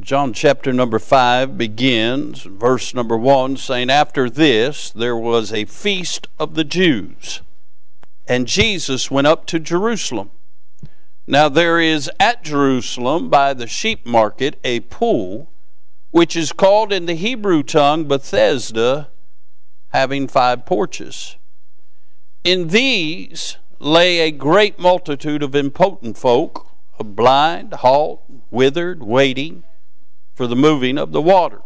[0.00, 6.28] John chapter number 5 begins, verse number 1, saying, After this there was a feast
[6.38, 7.40] of the Jews,
[8.26, 10.30] and Jesus went up to Jerusalem.
[11.26, 15.50] Now there is at Jerusalem by the sheep market a pool,
[16.10, 19.08] which is called in the Hebrew tongue Bethesda,
[19.90, 21.36] having five porches.
[22.44, 26.66] In these lay a great multitude of impotent folk,
[26.98, 29.64] blind, halt, withered, waiting
[30.38, 31.62] for the moving of the water.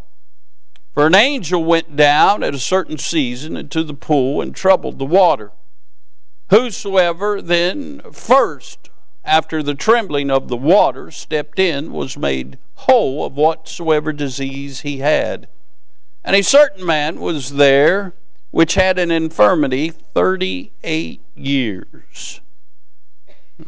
[0.95, 5.05] For an angel went down at a certain season into the pool and troubled the
[5.05, 5.51] water.
[6.49, 8.89] Whosoever then first,
[9.23, 14.97] after the trembling of the water, stepped in was made whole of whatsoever disease he
[14.97, 15.47] had.
[16.23, 18.15] And a certain man was there
[18.49, 22.41] which had an infirmity 38 years.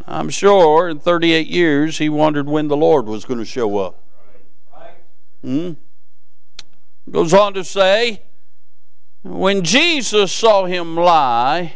[0.07, 4.01] I'm sure in 38 years he wondered when the Lord was going to show up.
[5.45, 5.73] Hmm?
[7.11, 8.23] Goes on to say,
[9.21, 11.75] when Jesus saw him lie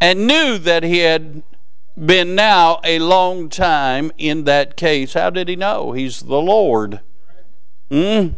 [0.00, 1.44] and knew that he had
[1.96, 5.92] been now a long time in that case, how did he know?
[5.92, 7.02] He's the Lord.
[7.88, 8.30] Hmm?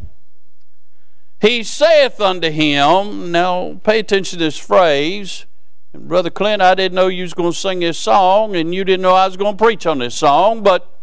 [1.40, 5.46] He saith unto him, now pay attention to this phrase.
[5.94, 9.00] Brother Clint, I didn't know you was going to sing this song, and you didn't
[9.00, 10.95] know I was going to preach on this song, but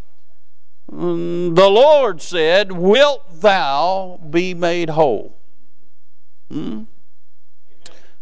[0.95, 5.39] the Lord said, Wilt thou be made whole?
[6.51, 6.83] Hmm?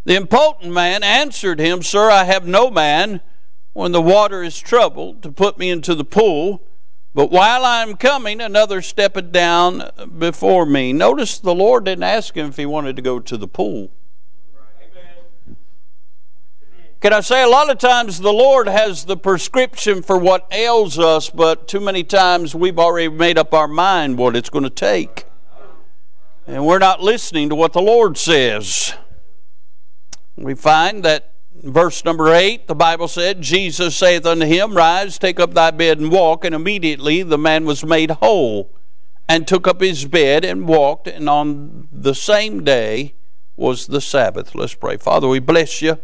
[0.05, 3.22] The impotent man answered him, Sir, I have no man
[3.73, 6.64] when the water is troubled to put me into the pool,
[7.14, 10.94] but while I am coming, another steppeth down before me.
[10.94, 13.92] Notice the Lord didn't ask him if he wanted to go to the pool.
[17.02, 20.99] Can I say a lot of times the Lord has the prescription for what ails
[20.99, 24.69] us, but too many times we've already made up our mind what it's going to
[24.69, 25.25] take.
[26.45, 28.93] And we're not listening to what the Lord says.
[30.35, 35.39] We find that verse number 8, the Bible said, Jesus saith unto him, Rise, take
[35.39, 36.45] up thy bed and walk.
[36.45, 38.70] And immediately the man was made whole
[39.27, 41.08] and took up his bed and walked.
[41.08, 43.15] And on the same day
[43.55, 44.53] was the Sabbath.
[44.53, 44.97] Let's pray.
[44.97, 45.97] Father, we bless you.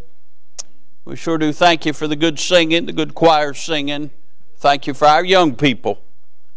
[1.07, 4.11] We sure do thank you for the good singing, the good choir singing.
[4.57, 6.01] Thank you for our young people.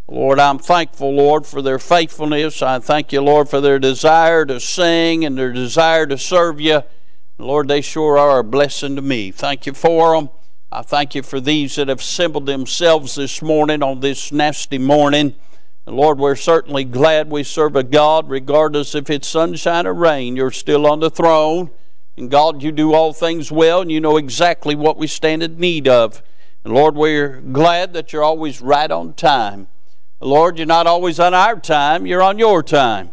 [0.09, 2.61] Lord, I'm thankful, Lord, for their faithfulness.
[2.61, 6.83] I thank you, Lord, for their desire to sing and their desire to serve you.
[7.37, 9.31] Lord, they sure are a blessing to me.
[9.31, 10.29] Thank you for them.
[10.69, 15.33] I thank you for these that have assembled themselves this morning on this nasty morning.
[15.85, 20.35] And Lord, we're certainly glad we serve a God, regardless if it's sunshine or rain.
[20.35, 21.69] You're still on the throne.
[22.17, 25.59] And God, you do all things well, and you know exactly what we stand in
[25.59, 26.21] need of.
[26.63, 29.67] And Lord, we're glad that you're always right on time.
[30.19, 33.11] Lord, you're not always on our time, you're on your time.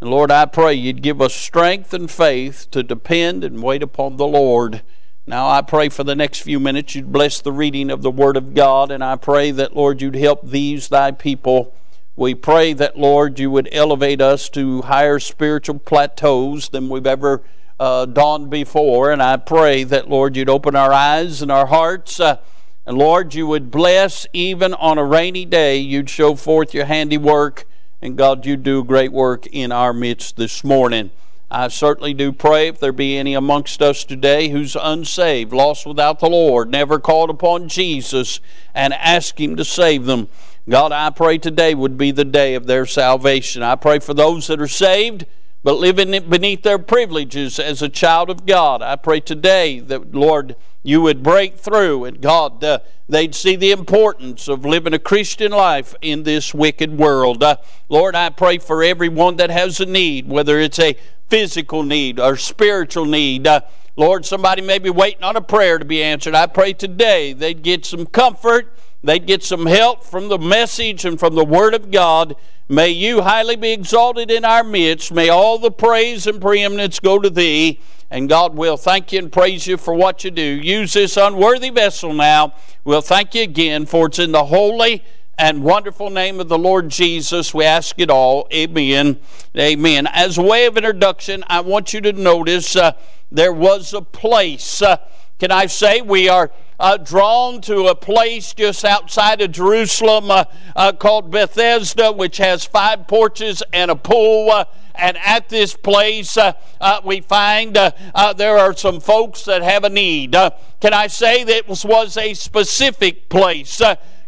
[0.00, 4.16] And Lord, I pray you'd give us strength and faith to depend and wait upon
[4.16, 4.82] the Lord.
[5.26, 8.36] Now I pray for the next few minutes you'd bless the reading of the Word
[8.36, 11.74] of God, and I pray that, Lord, you'd help these thy people.
[12.16, 17.42] We pray that, Lord, you would elevate us to higher spiritual plateaus than we've ever
[17.80, 19.12] uh, dawned before.
[19.12, 22.20] And I pray that, Lord, you'd open our eyes and our hearts.
[22.20, 22.38] Uh,
[22.86, 27.66] and Lord, you would bless even on a rainy day, you'd show forth your handiwork.
[28.00, 31.10] And God, you do great work in our midst this morning.
[31.50, 36.20] I certainly do pray if there be any amongst us today who's unsaved, lost without
[36.20, 38.40] the Lord, never called upon Jesus
[38.74, 40.28] and ask Him to save them.
[40.68, 43.62] God, I pray today would be the day of their salvation.
[43.62, 45.24] I pray for those that are saved
[45.68, 48.80] but living beneath their privileges as a child of God.
[48.80, 53.72] I pray today that, Lord, you would break through and God, uh, they'd see the
[53.72, 57.42] importance of living a Christian life in this wicked world.
[57.42, 57.58] Uh,
[57.90, 60.96] Lord, I pray for everyone that has a need, whether it's a
[61.28, 63.46] physical need or spiritual need.
[63.46, 63.60] Uh,
[63.94, 66.34] Lord, somebody may be waiting on a prayer to be answered.
[66.34, 71.18] I pray today they'd get some comfort, they'd get some help from the message and
[71.18, 72.36] from the Word of God
[72.70, 75.10] May you highly be exalted in our midst.
[75.10, 77.80] May all the praise and preeminence go to thee.
[78.10, 80.42] And God will thank you and praise you for what you do.
[80.42, 82.52] Use this unworthy vessel now.
[82.84, 85.02] We'll thank you again, for it's in the holy
[85.38, 88.46] and wonderful name of the Lord Jesus we ask it all.
[88.52, 89.18] Amen.
[89.56, 90.06] Amen.
[90.06, 92.92] As a way of introduction, I want you to notice uh,
[93.32, 94.82] there was a place.
[94.82, 94.98] Uh,
[95.38, 96.50] can I say we are
[96.80, 100.44] uh, drawn to a place just outside of Jerusalem uh,
[100.76, 104.50] uh, called Bethesda, which has five porches and a pool.
[104.50, 104.64] Uh,
[104.94, 109.88] and at this place, uh, uh, we find there are some folks that have a
[109.88, 110.32] need.
[110.80, 113.80] can I say that was, was a specific place?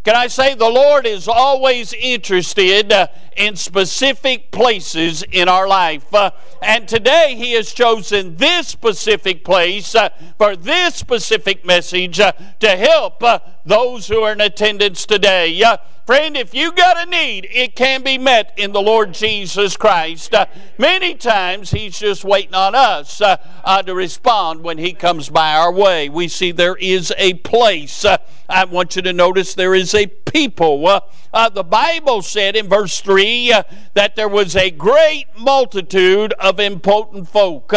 [0.02, 6.12] Can I say the Lord is always interested uh, in specific places in our life.
[6.12, 6.31] Uh,
[6.62, 10.08] and today He has chosen this specific place uh,
[10.38, 13.23] for this specific message to help
[13.64, 15.62] those who are in attendance today.
[16.10, 20.34] Friend, if you got a need, it can be met in the Lord Jesus Christ.
[20.34, 20.46] Uh,
[20.76, 25.54] many times He's just waiting on us uh, uh, to respond when He comes by
[25.54, 26.08] our way.
[26.08, 28.04] We see there is a place.
[28.04, 28.16] Uh,
[28.48, 30.84] I want you to notice there is a people.
[30.84, 31.00] Uh,
[31.32, 33.54] uh, the Bible said in verse 3
[33.94, 37.72] that there was a great multitude of impotent folk.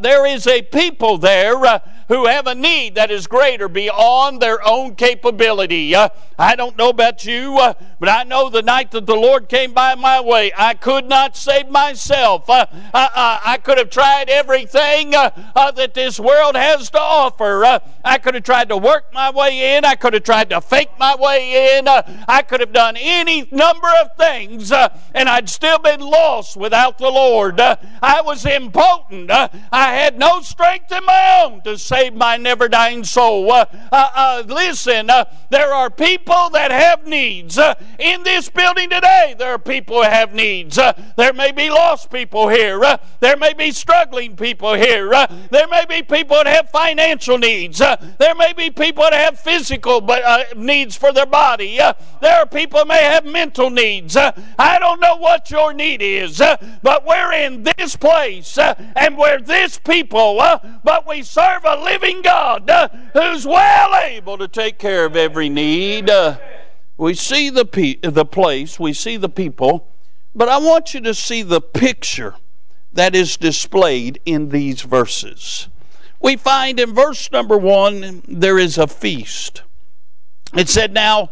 [0.00, 1.56] there is a people there
[2.06, 5.96] who have a need that is greater beyond their own capability.
[5.96, 9.72] I don't know about you, uh, but I know the night that the Lord came
[9.72, 12.48] by my way, I could not save myself.
[12.48, 15.30] Uh, uh, uh I could have tried everything uh,
[15.72, 17.80] that this world has to offer.
[18.04, 20.90] I could have tried to work my way in, I could have tried to fake
[20.98, 26.00] my way in, I could have done any number of things, and I'd still been
[26.00, 27.60] lost without the Lord.
[27.60, 29.30] I was impotent.
[29.30, 33.50] I had no strength in my own to save my never dying soul.
[33.50, 37.35] Uh, uh, uh, listen, uh, there are people that have needs.
[37.36, 40.78] Uh, in this building today, there are people who have needs.
[40.78, 42.82] Uh, there may be lost people here.
[42.82, 45.12] Uh, there may be struggling people here.
[45.12, 47.80] Uh, there may be people that have financial needs.
[47.80, 50.06] Uh, there may be people that have physical
[50.56, 51.76] needs for their body.
[52.20, 54.16] there are people that may have mental needs.
[54.16, 59.78] I don't know what your need is, but we're in this place and we're this
[59.78, 60.36] people,
[60.82, 65.48] but we serve a living God uh, who's well able to take care of every
[65.48, 66.10] need.
[66.98, 69.88] We see the, pe- the place, we see the people,
[70.34, 72.34] but I want you to see the picture
[72.92, 75.68] that is displayed in these verses.
[76.20, 79.62] We find in verse number one, there is a feast.
[80.54, 81.30] It said, Now,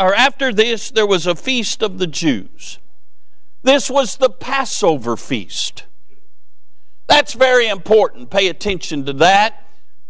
[0.00, 2.78] or after this, there was a feast of the Jews.
[3.62, 5.84] This was the Passover feast.
[7.06, 8.30] That's very important.
[8.30, 9.63] Pay attention to that.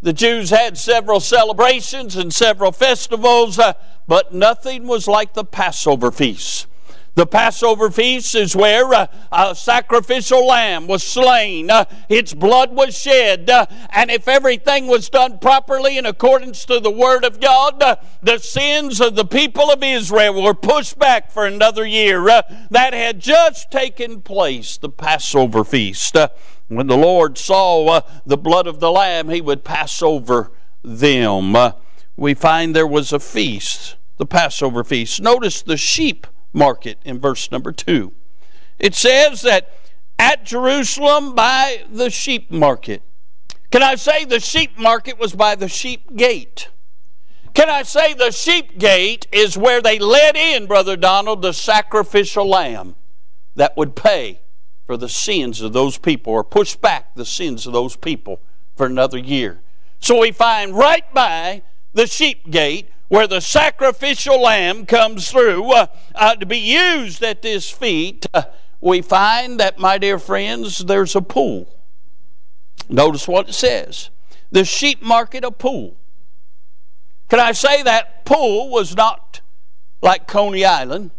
[0.04, 3.72] The Jews had several celebrations and several festivals, uh,
[4.06, 6.66] but nothing was like the Passover feast.
[7.14, 12.98] The Passover feast is where uh, a sacrificial lamb was slain, uh, its blood was
[13.00, 13.64] shed, uh,
[13.94, 18.36] and if everything was done properly in accordance to the Word of God, uh, the
[18.36, 22.28] sins of the people of Israel were pushed back for another year.
[22.28, 26.14] Uh, that had just taken place, the Passover feast.
[26.68, 30.50] When the Lord saw uh, the blood of the Lamb, he would pass over
[30.82, 31.54] them.
[31.54, 31.72] Uh,
[32.16, 35.20] we find there was a feast, the Passover feast.
[35.20, 38.12] Notice the sheep market in verse number 2.
[38.78, 39.70] It says that
[40.18, 43.02] at Jerusalem by the sheep market.
[43.70, 46.68] Can I say the sheep market was by the sheep gate?
[47.54, 52.48] Can I say the sheep gate is where they let in, Brother Donald, the sacrificial
[52.48, 52.96] lamb
[53.54, 54.40] that would pay
[54.86, 58.40] for the sins of those people or push back the sins of those people
[58.76, 59.60] for another year.
[60.00, 65.86] So we find right by the sheep gate where the sacrificial lamb comes through uh,
[66.14, 68.42] uh, to be used at this feast, uh,
[68.80, 71.68] we find that, my dear friends, there's a pool.
[72.88, 74.10] Notice what it says
[74.50, 75.96] the sheep market a pool.
[77.28, 79.40] Can I say that pool was not
[80.02, 81.10] like Coney Island?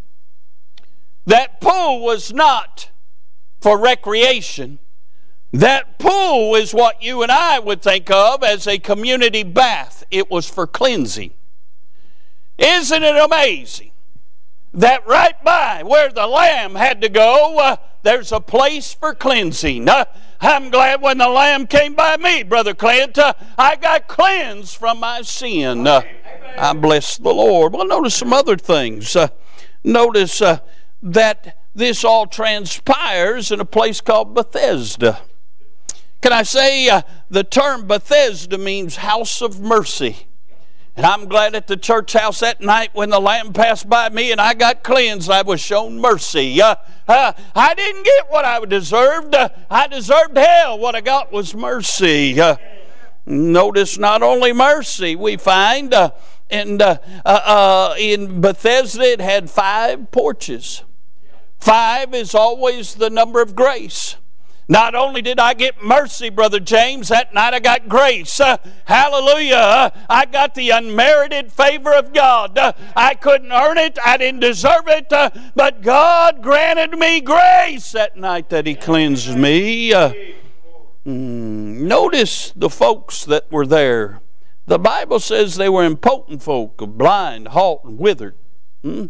[1.26, 2.90] That pool was not
[3.66, 4.78] for recreation.
[5.52, 10.04] That pool is what you and I would think of as a community bath.
[10.08, 11.32] It was for cleansing.
[12.58, 13.90] Isn't it amazing
[14.72, 19.88] that right by where the lamb had to go, uh, there's a place for cleansing?
[19.88, 20.04] Uh,
[20.40, 25.00] I'm glad when the lamb came by me, Brother Clint, uh, I got cleansed from
[25.00, 25.88] my sin.
[25.88, 26.02] Uh,
[26.56, 27.72] I bless the Lord.
[27.72, 29.16] Well, notice some other things.
[29.16, 29.26] Uh,
[29.82, 30.60] notice uh,
[31.02, 35.20] that this all transpires in a place called Bethesda.
[36.22, 40.26] Can I say uh, the term Bethesda means house of mercy?
[40.96, 44.32] And I'm glad at the church house that night when the lamb passed by me
[44.32, 46.62] and I got cleansed, I was shown mercy.
[46.62, 49.34] Uh, uh, I didn't get what I deserved.
[49.34, 50.78] Uh, I deserved hell.
[50.78, 52.40] What I got was mercy.
[52.40, 52.56] Uh,
[53.26, 56.12] notice not only mercy, we find uh,
[56.48, 60.82] in, uh, in Bethesda it had five porches.
[61.58, 64.16] Five is always the number of grace.
[64.68, 68.40] Not only did I get mercy, Brother James, that night I got grace.
[68.40, 69.92] Uh, hallelujah.
[70.10, 72.58] I got the unmerited favor of God.
[72.58, 77.92] Uh, I couldn't earn it, I didn't deserve it, uh, but God granted me grace
[77.92, 79.92] that night that He cleansed me.
[79.92, 80.12] Uh,
[81.06, 84.20] mm, notice the folks that were there.
[84.66, 88.34] The Bible says they were impotent folk, blind, halt, and withered.
[88.82, 89.06] Hmm?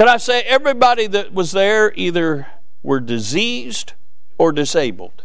[0.00, 2.46] Can I say everybody that was there either
[2.82, 3.92] were diseased
[4.38, 5.24] or disabled?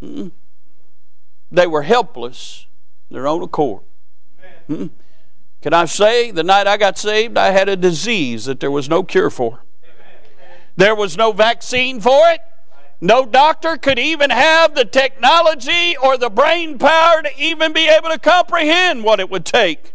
[0.00, 0.28] Hmm?
[1.50, 2.66] They were helpless,
[3.10, 3.84] their own accord.
[4.66, 4.88] Hmm?
[5.62, 8.86] Can I say the night I got saved, I had a disease that there was
[8.86, 9.62] no cure for?
[10.76, 12.40] There was no vaccine for it.
[13.00, 18.10] No doctor could even have the technology or the brain power to even be able
[18.10, 19.94] to comprehend what it would take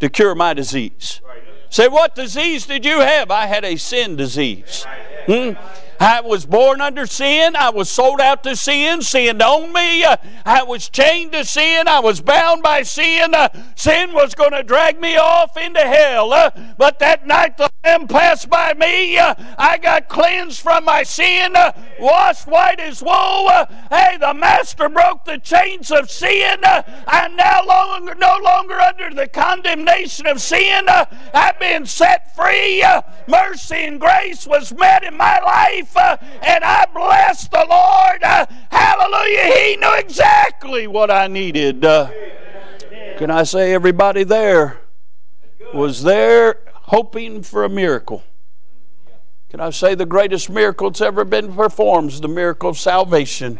[0.00, 1.20] to cure my disease.
[1.70, 3.30] Say, what disease did you have?
[3.30, 4.86] I had a sin disease.
[5.26, 5.52] Hmm?
[6.00, 7.56] I was born under sin.
[7.56, 9.02] I was sold out to sin.
[9.02, 10.04] Sin owned me.
[10.04, 11.88] I was chained to sin.
[11.88, 13.34] I was bound by sin.
[13.74, 16.52] Sin was going to drag me off into hell.
[16.76, 19.18] But that night the Lamb passed by me.
[19.18, 21.54] I got cleansed from my sin,
[21.98, 23.48] washed white as wool.
[23.90, 26.60] Hey, the Master broke the chains of sin.
[26.64, 30.86] I'm now longer, no longer under the condemnation of sin.
[31.34, 32.84] I've been set free.
[33.26, 38.22] Mercy and grace was met in my life life, uh, and I bless the Lord.
[38.22, 39.54] Uh, hallelujah.
[39.54, 41.84] He knew exactly what I needed.
[41.84, 42.10] Uh,
[43.18, 44.78] can I say everybody there
[45.74, 48.22] was there hoping for a miracle?
[49.50, 53.58] Can I say the greatest miracle that's ever been performed is the miracle of salvation?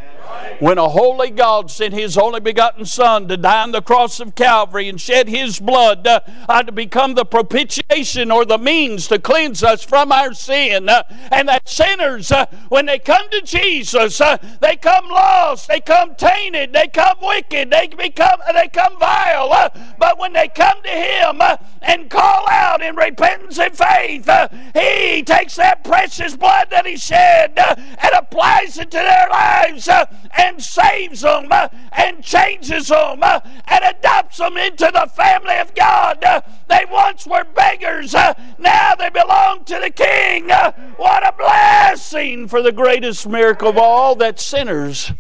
[0.60, 4.34] When a holy God sent His only begotten Son to die on the cross of
[4.34, 9.62] Calvary and shed His blood uh, to become the propitiation or the means to cleanse
[9.62, 10.90] us from our sin.
[10.90, 15.80] Uh, and that sinners, uh, when they come to Jesus, uh, they come lost, they
[15.80, 19.52] come tainted, they come wicked, they become they come vile.
[19.52, 21.40] Uh, but when they come to Him
[21.80, 24.28] and call out in repentance and faith,
[24.74, 29.88] He takes that precious blood that He shed and applies it to their lives
[30.36, 35.74] and saves them uh, and changes them uh, and adopts them into the family of
[35.74, 36.22] God.
[36.22, 38.14] Uh, they once were beggars,
[38.58, 40.48] now they belong to the King.
[40.96, 45.12] What a blessing for the greatest miracle of all that sinners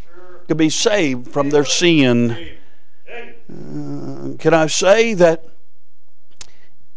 [0.46, 2.56] could be saved from their sin.
[3.50, 5.44] Uh, can I say that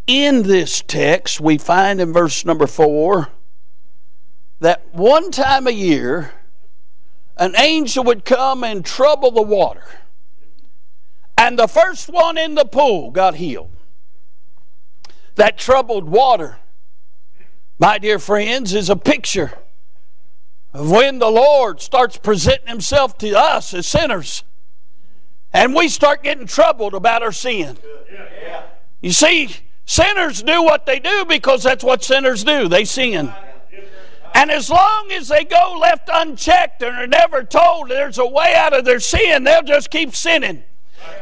[0.08, 3.30] in this text we find in verse number four
[4.62, 6.32] that one time a year
[7.36, 9.84] an angel would come and trouble the water.
[11.38, 13.72] And the first one in the pool got healed.
[15.36, 16.60] That troubled water,
[17.80, 19.52] my dear friends, is a picture
[20.74, 24.44] of when the Lord starts presenting Himself to us as sinners
[25.52, 27.78] and we start getting troubled about our sin.
[29.02, 29.50] You see,
[29.86, 32.68] sinners do what they do because that's what sinners do.
[32.68, 33.34] They sin.
[34.34, 38.54] And as long as they go left unchecked and are never told there's a way
[38.56, 40.64] out of their sin, they'll just keep sinning.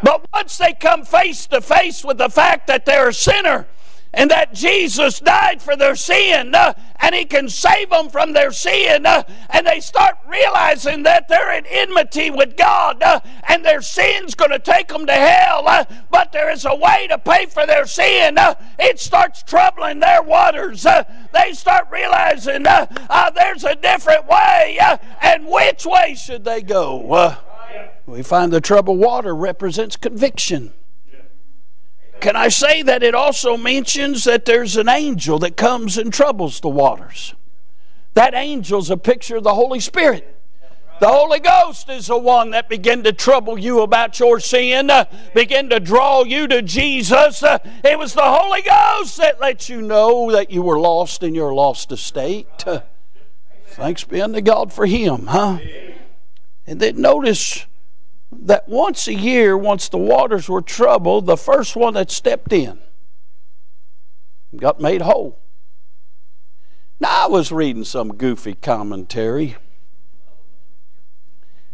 [0.04, 3.68] But once they come face to face with the fact that they're a sinner,
[4.14, 8.52] and that Jesus died for their sin uh, and He can save them from their
[8.52, 9.06] sin.
[9.06, 14.36] Uh, and they start realizing that they're in enmity with God uh, and their sin's
[14.36, 15.68] going to take them to hell.
[15.68, 18.38] Uh, but there is a way to pay for their sin.
[18.38, 20.86] Uh, it starts troubling their waters.
[20.86, 24.80] Uh, they start realizing there's a different way.
[25.22, 27.38] and which way should they go?
[28.06, 30.74] we find the troubled water represents conviction.
[32.20, 36.60] Can I say that it also mentions that there's an angel that comes and troubles
[36.60, 37.34] the waters?
[38.14, 40.36] That angel's a picture of the Holy Spirit.
[41.00, 45.06] The Holy Ghost is the one that began to trouble you about your sin, uh,
[45.34, 47.42] begin to draw you to Jesus.
[47.42, 51.34] Uh, it was the Holy Ghost that let you know that you were lost in
[51.34, 52.68] your lost estate.
[52.68, 52.82] Uh,
[53.68, 55.60] thanks be unto God for Him, huh?
[56.68, 57.66] And then notice
[58.32, 62.80] that once a year, once the waters were troubled, the first one that stepped in
[64.56, 65.40] got made whole.
[67.00, 69.56] Now, I was reading some goofy commentary.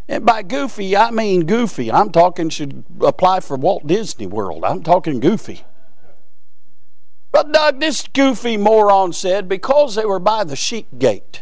[0.07, 1.91] And by goofy, I mean goofy.
[1.91, 4.63] I'm talking should apply for Walt Disney World.
[4.63, 5.63] I'm talking goofy.
[7.31, 11.41] But Doug, this goofy moron said because they were by the sheep gate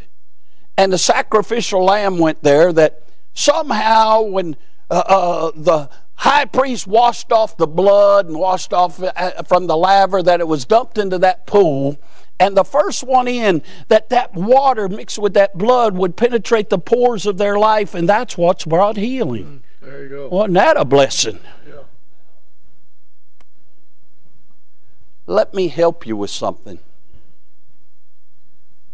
[0.77, 3.03] and the sacrificial lamb went there, that
[3.34, 4.55] somehow when
[4.93, 9.75] uh, uh, the high priest washed off the blood and washed off uh, from the
[9.75, 11.97] laver that it was dumped into that pool.
[12.39, 16.77] And the first one in that that water mixed with that blood would penetrate the
[16.77, 19.63] pores of their life and that's what's brought healing.
[19.81, 20.29] Mm, there you go.
[20.29, 21.39] Wasn't that a blessing?
[21.67, 21.73] Yeah.
[25.25, 26.79] let me help you with something.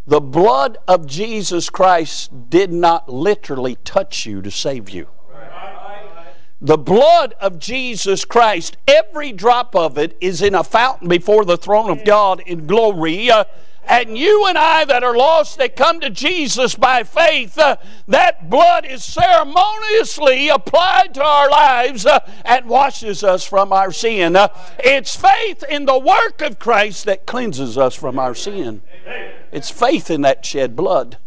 [0.08, 5.10] The blood of jesus christ did not literally touch you to save you
[6.62, 11.56] The blood of Jesus Christ, every drop of it is in a fountain before the
[11.56, 13.32] throne of God in glory.
[13.32, 13.46] Uh,
[13.88, 17.78] and you and I that are lost that come to Jesus by faith, uh,
[18.10, 24.36] that blood is ceremoniously applied to our lives uh, and washes us from our sin.
[24.36, 24.50] Uh,
[24.80, 28.82] it's faith in the work of Christ that cleanses us from our sin.
[29.52, 31.18] It's faith in that shed blood.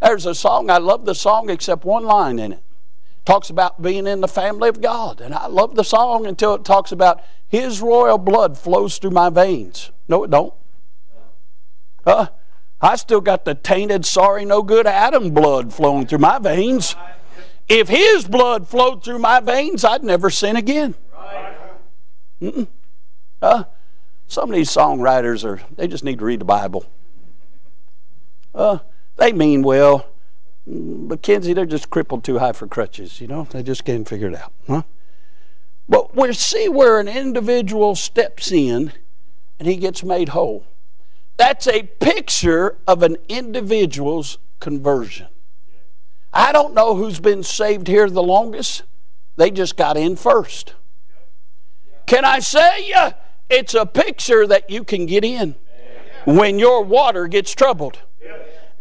[0.00, 2.62] There's a song, I love the song except one line in it.
[3.24, 5.20] Talks about being in the family of God.
[5.20, 9.30] And I love the song until it talks about His royal blood flows through my
[9.30, 9.92] veins.
[10.08, 10.54] No, it don't.
[12.04, 12.26] Uh,
[12.80, 16.96] I still got the tainted, sorry, no good Adam blood flowing through my veins.
[17.68, 20.96] If his blood flowed through my veins, I'd never sin again.
[23.40, 23.64] Uh,
[24.26, 26.86] some of these songwriters are, they just need to read the Bible.
[28.54, 28.78] Uh,
[29.16, 30.08] they mean well,
[30.66, 33.46] but Kenzie, they're just crippled too high for crutches, you know?
[33.50, 34.52] They just can't figure it out.
[34.66, 34.82] Huh?
[35.88, 38.92] But we see where an individual steps in
[39.58, 40.64] and he gets made whole.
[41.36, 45.28] That's a picture of an individual's conversion.
[46.32, 48.84] I don't know who's been saved here the longest.
[49.36, 50.74] They just got in first.
[52.06, 52.92] Can I say
[53.50, 55.56] it's a picture that you can get in
[56.24, 57.98] when your water gets troubled?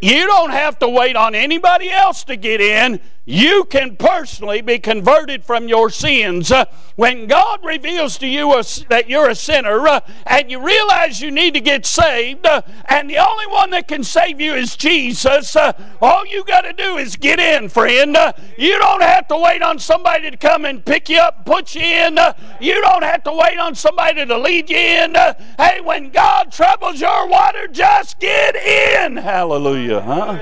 [0.02, 3.00] You don't have to wait on anybody else to get in.
[3.26, 6.52] You can personally be converted from your sins.
[6.52, 11.22] Uh, when God reveals to you a, that you're a sinner uh, and you realize
[11.22, 14.76] you need to get saved, uh, and the only one that can save you is
[14.76, 18.18] Jesus, uh, all you got to do is get in, friend.
[18.18, 21.76] Uh, you don't have to wait on somebody to come and pick you up put
[21.76, 22.18] you in.
[22.18, 25.14] Uh, you don't have to wait on somebody to lead you in.
[25.60, 29.18] hey, when God troubles your water, just get in.
[29.18, 30.02] Hallelujah.
[30.02, 30.40] Huh?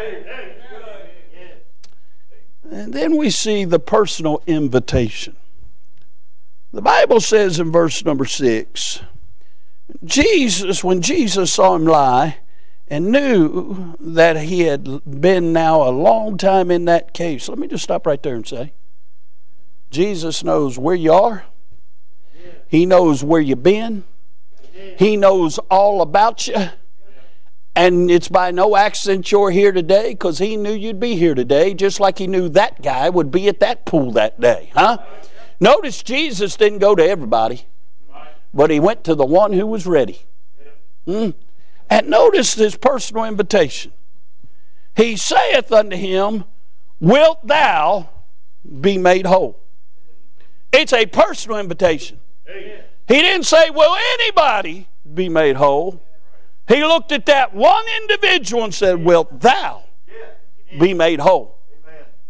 [2.71, 5.35] And then we see the personal invitation.
[6.71, 9.01] The Bible says in verse number six
[10.05, 12.37] Jesus, when Jesus saw him lie
[12.87, 17.67] and knew that he had been now a long time in that case, let me
[17.67, 18.73] just stop right there and say
[19.89, 21.45] Jesus knows where you are,
[22.67, 24.03] He knows where you've been,
[24.97, 26.69] He knows all about you.
[27.79, 31.73] And it's by no accident you're here today because he knew you'd be here today,
[31.73, 34.69] just like he knew that guy would be at that pool that day.
[34.73, 34.97] Huh?
[35.61, 37.67] Notice Jesus didn't go to everybody,
[38.53, 40.23] but he went to the one who was ready.
[41.05, 41.29] Hmm?
[41.89, 43.93] And notice this personal invitation.
[44.97, 46.43] He saith unto him,
[46.99, 48.09] Wilt thou
[48.81, 49.57] be made whole?
[50.73, 52.19] It's a personal invitation.
[53.07, 56.03] He didn't say, Will anybody be made whole?
[56.69, 59.83] He looked at that one individual and said, Wilt thou
[60.79, 61.57] be made whole?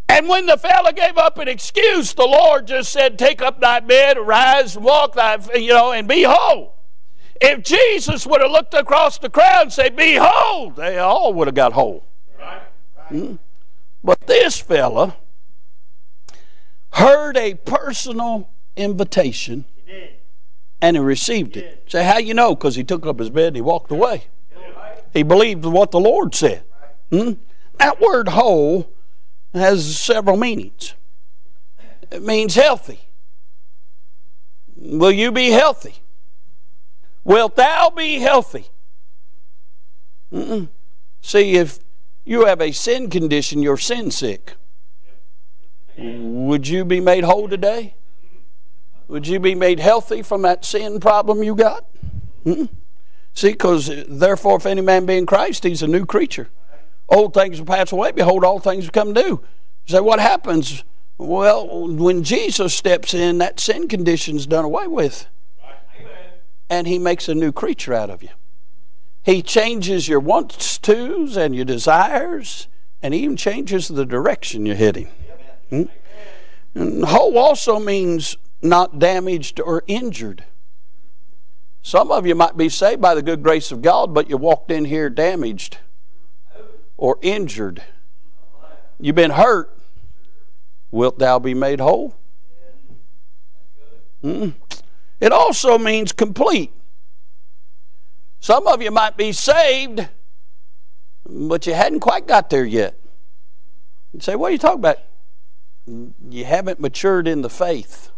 [0.08, 3.80] And when the fellow gave up an excuse, the Lord just said, Take up thy
[3.80, 6.74] bed, arise, and walk thy, you know, and be whole.
[7.38, 11.54] If Jesus would have looked across the crowd and said, Behold, they all would have
[11.54, 12.06] got whole.
[13.08, 13.36] Hmm?
[14.02, 15.16] But this fella
[16.94, 19.66] heard a personal invitation
[20.80, 21.84] and he received it.
[21.88, 22.54] Say, how you know?
[22.54, 24.24] Because he took up his bed and he walked away.
[25.12, 26.62] He believed what the Lord said.
[27.10, 27.32] Hmm?
[27.78, 28.92] That word whole
[29.52, 30.94] has several meanings.
[32.10, 33.00] It means healthy.
[34.76, 35.96] Will you be healthy?
[37.24, 38.66] Wilt thou be healthy?
[40.32, 40.68] Mm-mm.
[41.20, 41.80] See, if
[42.24, 44.54] you have a sin condition, you're sin sick.
[45.98, 47.94] Would you be made whole today?
[49.10, 51.84] Would you be made healthy from that sin problem you got?
[52.44, 52.66] Hmm?
[53.34, 56.48] See, because therefore, if any man be in Christ, he's a new creature.
[57.08, 58.12] Old things will pass away.
[58.12, 59.42] Behold, all things become new.
[59.86, 60.84] You say, what happens?
[61.18, 65.26] Well, when Jesus steps in, that sin condition's done away with.
[66.68, 68.30] And he makes a new creature out of you.
[69.24, 72.68] He changes your wants tos and your desires,
[73.02, 75.08] and he even changes the direction you're heading.
[75.68, 75.82] Hmm?
[76.76, 80.44] And whole also means not damaged or injured.
[81.82, 84.70] Some of you might be saved by the good grace of God, but you walked
[84.70, 85.78] in here damaged
[86.96, 87.82] or injured.
[88.98, 89.76] You've been hurt.
[90.90, 92.16] Wilt thou be made whole?
[94.22, 94.54] Mm.
[95.20, 96.72] It also means complete.
[98.40, 100.08] Some of you might be saved,
[101.24, 102.98] but you hadn't quite got there yet.
[104.12, 104.98] You say, What are you talking about?
[105.86, 108.10] You haven't matured in the faith.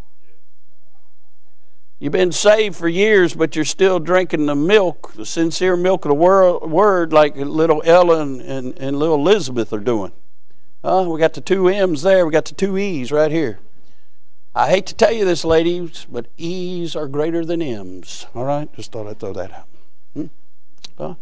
[2.02, 6.08] You've been saved for years, but you're still drinking the milk, the sincere milk of
[6.08, 10.10] the word, like little Ellen and, and little Elizabeth are doing.
[10.82, 13.60] Uh, we got the two M's there, we got the two E's right here.
[14.52, 18.26] I hate to tell you this, ladies, but E's are greater than M's.
[18.34, 18.68] All right?
[18.74, 19.68] Just thought I'd throw that out.
[20.14, 20.26] Hmm?
[20.98, 21.14] Huh?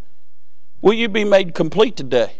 [0.80, 2.36] Will you be made complete today?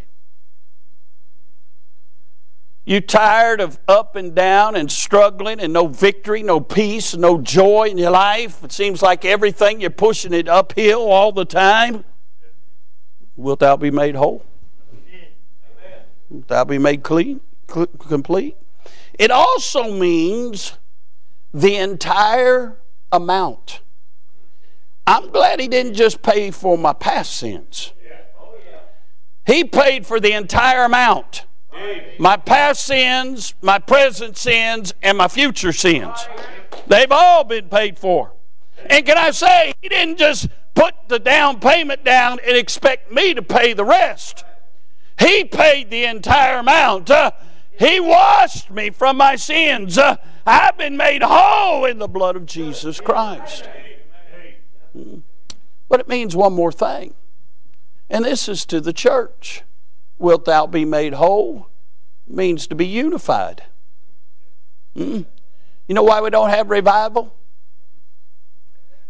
[2.85, 7.89] You tired of up and down and struggling and no victory, no peace, no joy
[7.91, 8.65] in your life?
[8.65, 12.05] It seems like everything you're pushing it uphill all the time.
[13.37, 14.45] Wilt thou be made whole?
[16.29, 18.57] Wilt thou be made clean, complete?
[19.19, 20.79] It also means
[21.53, 22.79] the entire
[23.13, 23.83] amount.
[25.07, 27.93] I'm glad he didn't just pay for my past sins.
[29.47, 31.45] He paid for the entire amount.
[32.19, 36.29] My past sins, my present sins, and my future sins.
[36.87, 38.33] They've all been paid for.
[38.89, 43.35] And can I say, He didn't just put the down payment down and expect me
[43.35, 44.45] to pay the rest.
[45.19, 47.11] He paid the entire amount.
[47.11, 47.33] Uh,
[47.79, 49.99] he washed me from my sins.
[49.99, 53.69] Uh, I've been made whole in the blood of Jesus Christ.
[54.93, 55.19] Hmm.
[55.89, 57.15] But it means one more thing.
[58.09, 59.63] And this is to the church.
[60.21, 61.71] Wilt thou be made whole?
[62.27, 63.65] Means to be unified.
[64.95, 65.25] Mm-mm.
[65.89, 67.35] You know why we don't have revival?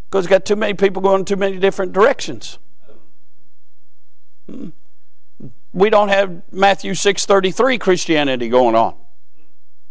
[0.09, 2.59] Because we've got too many people going too many different directions.
[4.49, 4.73] Mm-mm.
[5.73, 8.95] We don't have Matthew 6.33 Christianity going on.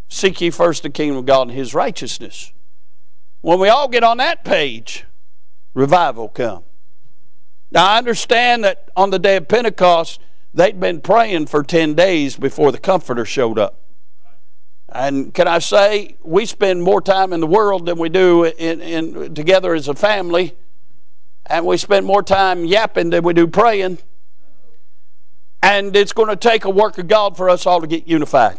[0.08, 2.54] Seek ye first the kingdom of God and his righteousness.
[3.42, 5.06] When we all get on that page,
[5.74, 6.64] revival come.
[7.72, 10.20] Now, I understand that on the day of Pentecost,
[10.54, 13.80] they'd been praying for 10 days before the Comforter showed up.
[14.92, 18.82] And can I say, we spend more time in the world than we do in,
[18.82, 20.56] in, together as a family.
[21.46, 24.00] And we spend more time yapping than we do praying.
[25.62, 28.58] And it's going to take a work of God for us all to get unified.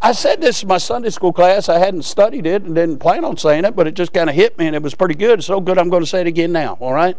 [0.00, 1.68] I said this in my Sunday school class.
[1.68, 4.36] I hadn't studied it and didn't plan on saying it, but it just kind of
[4.36, 5.42] hit me and it was pretty good.
[5.42, 7.16] So good, I'm going to say it again now, all right?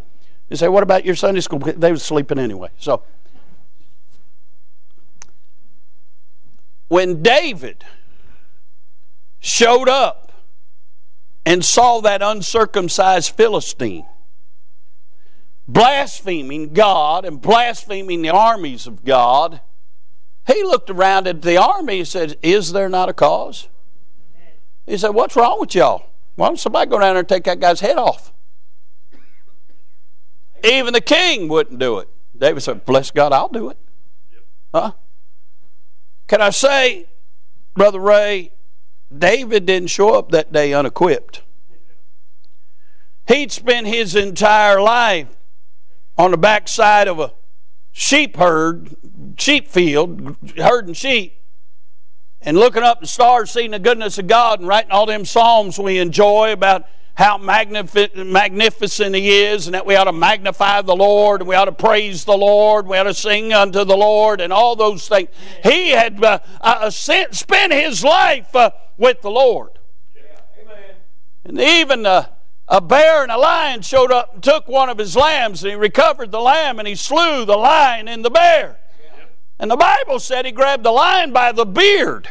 [0.48, 1.58] You say, what about your Sunday school?
[1.58, 2.70] They were sleeping anyway.
[2.78, 3.02] So,
[6.90, 7.84] when David
[9.38, 10.32] showed up
[11.46, 14.06] and saw that uncircumcised Philistine
[15.72, 19.60] blaspheming God and blaspheming the armies of God,
[20.48, 23.68] he looked around at the army and said, Is there not a cause?
[24.84, 26.06] He said, What's wrong with y'all?
[26.34, 28.32] Why don't somebody go down there and take that guy's head off?
[30.64, 32.08] Even the king wouldn't do it.
[32.36, 33.78] David said, Bless God, I'll do it.
[34.74, 34.92] Huh?
[36.30, 37.06] Can I say,
[37.74, 38.52] Brother Ray,
[39.12, 41.42] David didn't show up that day unequipped.
[43.26, 45.26] He'd spent his entire life
[46.16, 47.32] on the backside of a
[47.90, 48.94] sheep herd,
[49.38, 51.36] sheep field, herding sheep,
[52.40, 55.80] and looking up the stars, seeing the goodness of God, and writing all them psalms
[55.80, 61.40] we enjoy about how magnificent He is, and that we ought to magnify the Lord,
[61.40, 64.52] and we ought to praise the Lord, we ought to sing unto the Lord, and
[64.52, 65.28] all those things.
[65.62, 69.70] He had uh, uh, spent His life uh, with the Lord.
[70.14, 70.22] Yeah.
[71.44, 72.26] And even uh,
[72.70, 75.76] a bear and a lion showed up and took one of his lambs, and he
[75.76, 78.78] recovered the lamb, and he slew the lion and the bear.
[79.02, 79.24] Yeah.
[79.58, 82.28] And the Bible said he grabbed the lion by the beard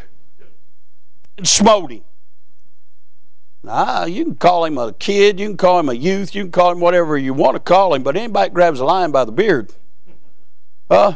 [1.38, 2.04] and smote him.
[3.62, 6.52] Nah, you can call him a kid, you can call him a youth, you can
[6.52, 9.32] call him whatever you want to call him, but anybody grabs a lion by the
[9.32, 9.74] beard,
[10.90, 11.16] huh?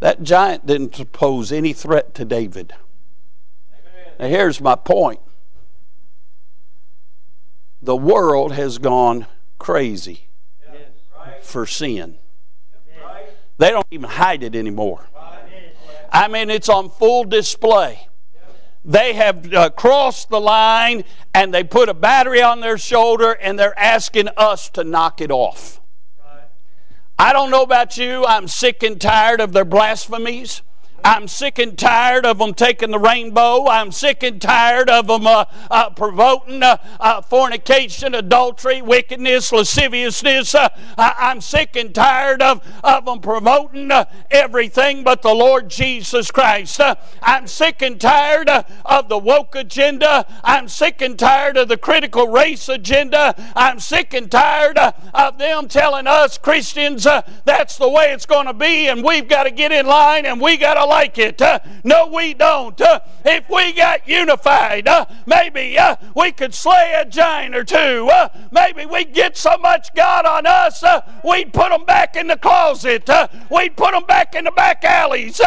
[0.00, 2.74] That giant didn't pose any threat to David.
[4.18, 5.20] Now, here's my point
[7.80, 9.26] the world has gone
[9.58, 10.28] crazy
[11.40, 12.16] for sin.
[13.58, 15.08] They don't even hide it anymore.
[16.10, 18.08] I mean, it's on full display
[18.84, 23.58] they have uh, crossed the line and they put a battery on their shoulder and
[23.58, 25.80] they're asking us to knock it off.
[26.18, 26.48] Right.
[27.18, 30.62] I don't know about you, I'm sick and tired of their blasphemies.
[31.04, 33.66] I'm sick and tired of them taking the rainbow.
[33.66, 40.54] I'm sick and tired of them uh, uh, provoking uh, uh fornication, adultery, wickedness, lasciviousness.
[40.54, 45.68] Uh, I, am sick and tired of, of them promoting uh, everything but the Lord
[45.68, 46.80] Jesus Christ.
[47.20, 48.48] I'm sick and tired
[48.84, 50.26] of the woke agenda.
[50.44, 53.34] I'm sick and tired of the critical race agenda.
[53.56, 57.06] I'm sick and tired of them telling us Christians
[57.44, 60.40] that's the way it's going to be and we've got to get in line and
[60.40, 61.40] we got to like it.
[61.40, 62.78] Uh, no, we don't.
[62.78, 68.10] Uh, if we got unified, uh, maybe uh, we could slay a giant or two.
[68.12, 72.26] Uh, maybe we'd get so much God on us, uh, we'd put them back in
[72.26, 73.08] the closet.
[73.50, 75.40] we'd put them back in the back alleys.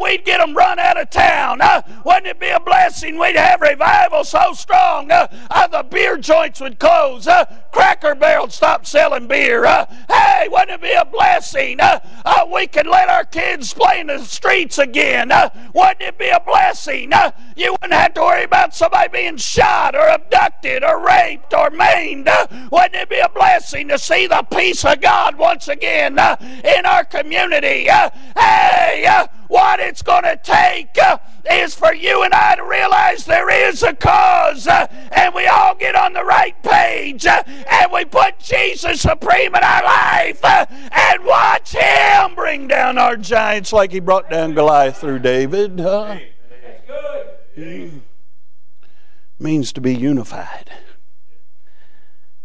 [0.00, 1.60] we'd get them run out of town.
[2.06, 3.18] wouldn't it be a blessing?
[3.18, 7.28] We'd have revival so strong, the beer joints would close.
[7.70, 9.66] Cracker Barrel stop selling beer.
[10.08, 11.78] hey, wouldn't it be a blessing?
[12.50, 15.32] we could let our kids play in the streets again.
[15.32, 17.12] Uh, wouldn't it be a blessing?
[17.12, 21.70] Uh, you wouldn't have to worry about somebody being shot or abducted or raped or
[21.70, 22.28] maimed.
[22.28, 26.86] Uh, wouldn't it be a blessing to see the peace of God once again in
[26.86, 27.88] our community?
[28.36, 30.96] hey, what it's going to take
[31.50, 35.96] is for you and I to realize there is a cause, and we all get
[35.96, 41.24] on the right page, and we put Jesus supreme in our life, and
[42.50, 45.78] bring down our giants like He brought down Goliath through David.
[45.78, 46.18] Huh?
[49.38, 50.68] Means to be unified.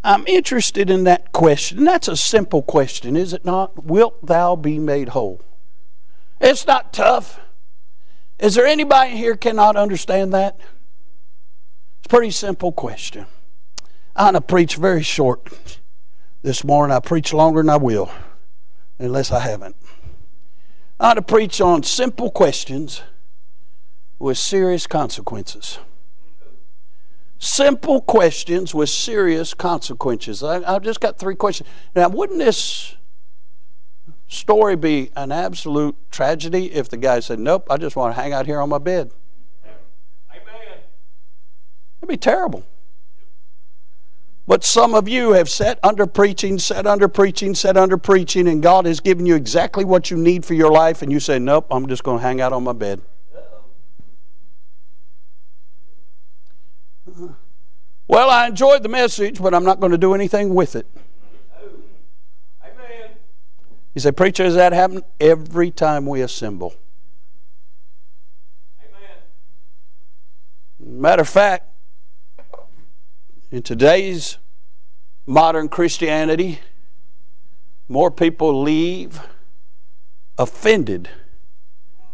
[0.03, 1.85] I'm interested in that question.
[1.85, 3.83] That's a simple question, is it not?
[3.83, 5.41] Wilt thou be made whole?
[6.39, 7.39] It's not tough.
[8.37, 10.59] Is there anybody here cannot understand that?
[11.97, 13.25] It's a pretty simple question.
[14.15, 15.79] I'm going to preach very short
[16.43, 16.95] this morning.
[16.95, 18.11] I preach longer than I will,
[18.99, 19.75] unless I haven't.
[20.99, 23.01] Going to preach on simple questions
[24.17, 25.79] with serious consequences.
[27.37, 30.41] Simple questions with serious consequences.
[30.41, 31.69] I, have just got three questions.
[31.95, 32.95] Now, wouldn't this
[34.27, 38.31] story be an absolute tragedy if the guy said, Nope, I just want to hang
[38.31, 39.11] out here on my bed?
[40.31, 40.79] Amen.
[41.99, 42.65] It'd be terrible.
[44.47, 48.61] But some of you have sat under preaching, sat under preaching, sat under preaching, and
[48.61, 51.65] God has given you exactly what you need for your life, and you say, Nope,
[51.71, 53.01] I'm just going to hang out on my bed.
[57.07, 57.29] Uh-huh.
[58.07, 60.85] Well, I enjoyed the message, but I'm not going to do anything with it.
[62.61, 63.09] Amen.
[63.95, 66.75] You say, Preacher, does that happen every time we assemble?
[68.79, 69.17] Amen.
[70.79, 71.74] Matter of fact,
[73.55, 74.37] in today's
[75.25, 76.59] modern Christianity,
[77.87, 79.21] more people leave
[80.37, 81.07] offended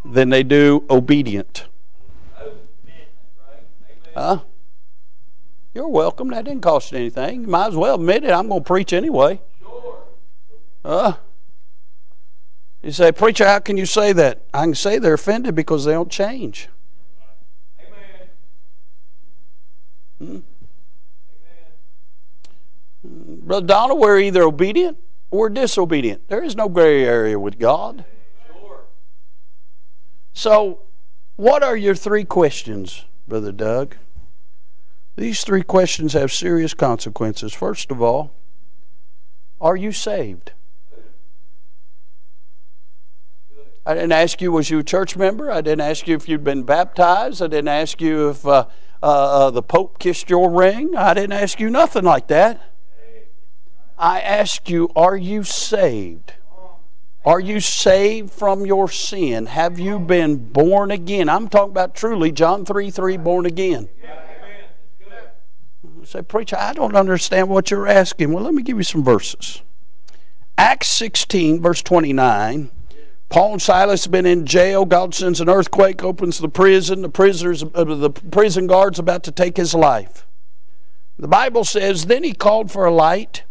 [0.06, 1.66] than they do obedient.
[4.14, 4.42] Huh?
[5.74, 6.30] You're welcome.
[6.30, 7.42] That didn't cost you anything.
[7.42, 8.30] You might as well admit it.
[8.30, 9.42] I'm going to preach anyway.
[9.62, 9.98] Sure.
[10.86, 11.14] Uh,
[12.84, 14.44] you say, Preacher, how can you say that?
[14.54, 16.70] I can say they're offended because they don't change.
[20.20, 20.42] Hmm?
[23.04, 23.41] Amen.
[23.52, 24.98] Brother Donald, we're either obedient
[25.30, 26.30] or disobedient.
[26.30, 28.06] There is no gray area with God.
[30.32, 30.84] So,
[31.36, 33.98] what are your three questions, Brother Doug?
[35.18, 37.52] These three questions have serious consequences.
[37.52, 38.32] First of all,
[39.60, 40.54] are you saved?
[43.86, 45.52] I didn't ask you, was you a church member?
[45.52, 47.42] I didn't ask you if you'd been baptized.
[47.42, 48.68] I didn't ask you if uh,
[49.04, 49.06] uh,
[49.48, 50.96] uh, the Pope kissed your ring.
[50.96, 52.71] I didn't ask you nothing like that.
[54.02, 56.34] I ask you, are you saved?
[57.24, 59.46] Are you saved from your sin?
[59.46, 61.30] Have you been born again?
[61.30, 63.90] I'm talking about truly John 3 3, born again.
[66.04, 68.34] Say, Preacher, I don't understand what you're asking.
[68.34, 69.62] Well, let me give you some verses.
[70.58, 72.72] Acts 16, verse 29.
[73.30, 74.84] Paul and Silas have been in jail.
[74.84, 77.04] God sends an earthquake, opens the prison.
[77.04, 80.26] The prisoners, uh, the prison guard's about to take his life.
[81.20, 83.44] The Bible says, Then he called for a light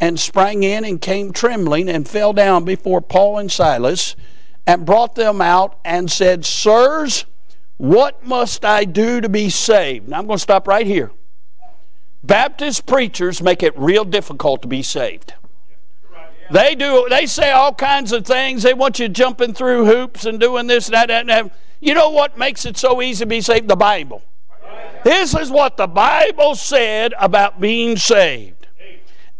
[0.00, 4.16] and sprang in and came trembling and fell down before Paul and Silas
[4.66, 7.26] and brought them out and said, Sirs,
[7.76, 10.08] what must I do to be saved?
[10.08, 11.10] Now I'm going to stop right here.
[12.22, 15.34] Baptist preachers make it real difficult to be saved.
[16.50, 17.06] They do.
[17.10, 18.62] They say all kinds of things.
[18.62, 21.52] They want you jumping through hoops and doing this and that and that.
[21.80, 23.68] You know what makes it so easy to be saved?
[23.68, 24.22] The Bible.
[25.04, 28.63] This is what the Bible said about being saved.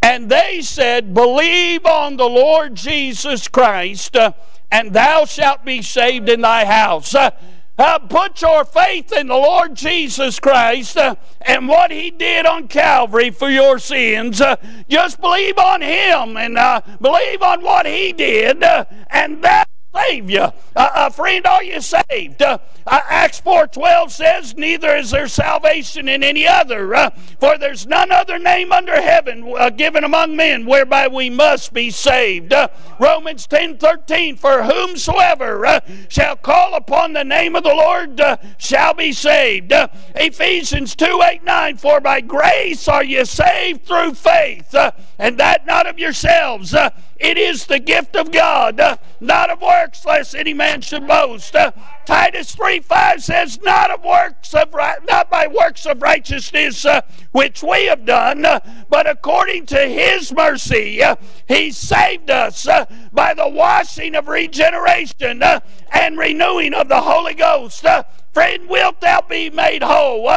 [0.04, 4.32] And they said, Believe on the Lord Jesus Christ, uh,
[4.70, 7.14] and thou shalt be saved in thy house.
[7.14, 7.30] Uh,
[7.78, 12.68] uh, put your faith in the Lord Jesus Christ uh, and what He did on
[12.68, 14.42] Calvary for your sins.
[14.42, 14.56] Uh,
[14.90, 20.30] just believe on Him and uh, believe on what He did, uh, and that save
[20.30, 20.40] you.
[20.40, 22.42] Uh, uh, friend, are you saved?
[22.42, 27.86] Uh, uh Acts 4.12 says, Neither is there salvation in any other, uh, for there's
[27.86, 32.52] none other name under heaven uh, given among men whereby we must be saved.
[32.98, 38.20] Romans 10.13, For whomsoever shall call upon the name of the Lord
[38.58, 39.72] shall be saved.
[40.14, 44.74] Ephesians 2, 8, 9, For by grace are you saved through faith,
[45.18, 46.74] and that not of yourselves.
[47.16, 51.54] It is the gift of God, uh, not of works, lest any man should boast.
[51.54, 51.70] Uh,
[52.04, 54.74] Titus 3 5 says, Not of works of
[55.06, 60.32] not by works of righteousness uh, which we have done, uh, but according to his
[60.32, 61.14] mercy, uh,
[61.46, 65.42] he saved us uh, by the washing of regeneration
[65.92, 67.86] and renewing of the Holy Ghost.
[68.32, 70.28] Friend, wilt thou be made whole?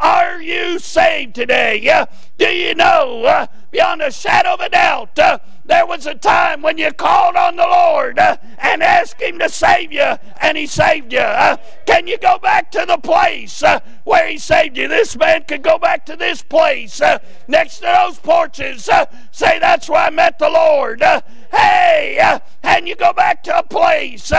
[0.00, 2.06] Are you saved today?
[2.36, 5.18] Do you know, beyond a shadow of a doubt,
[5.66, 9.48] there was a time when you called on the Lord uh, and asked Him to
[9.48, 11.20] save you, and He saved you.
[11.20, 14.88] Uh, can you go back to the place uh, where He saved you?
[14.88, 18.88] This man could go back to this place uh, next to those porches.
[18.88, 21.02] Uh, say, That's where I met the Lord.
[21.02, 24.32] Uh, hey, can you go back to a place?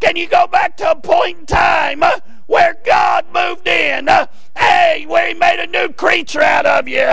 [0.00, 2.02] can you go back to a point in time?
[2.50, 4.08] where God moved in.
[4.58, 7.06] Hey, where He made a new creature out of you.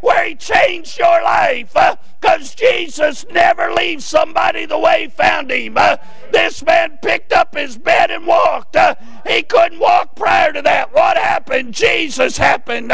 [0.00, 1.72] Where He changed your life.
[1.72, 5.76] Because uh, Jesus never leaves somebody the way He found him.
[5.76, 5.96] Uh,
[6.32, 8.76] this man picked up his bed and walked.
[8.76, 8.94] Uh,
[9.26, 10.92] he couldn't walk prior to that.
[10.92, 11.74] What happened?
[11.74, 12.90] Jesus happened.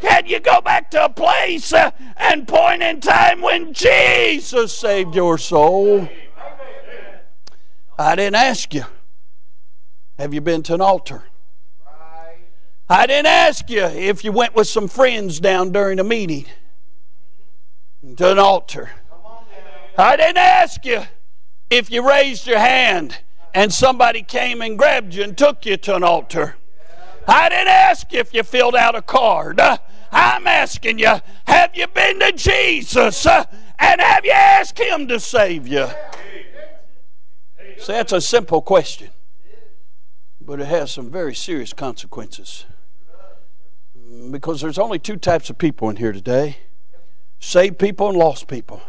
[0.00, 1.72] Can you go back to a place
[2.16, 6.08] and point in time when Jesus saved your soul?
[7.98, 8.84] I didn't ask you.
[10.18, 11.24] Have you been to an altar?
[12.92, 16.46] I didn't ask you if you went with some friends down during a meeting
[18.16, 18.90] to an altar.
[19.96, 21.02] I didn't ask you
[21.70, 23.18] if you raised your hand
[23.54, 26.56] and somebody came and grabbed you and took you to an altar.
[27.28, 29.60] I didn't ask you if you filled out a card.
[30.10, 31.14] I'm asking you,
[31.46, 35.86] have you been to Jesus and have you asked Him to save you?
[37.78, 39.10] See, that's a simple question,
[40.40, 42.64] but it has some very serious consequences
[44.30, 46.58] because there's only two types of people in here today
[47.38, 48.82] saved people and lost people.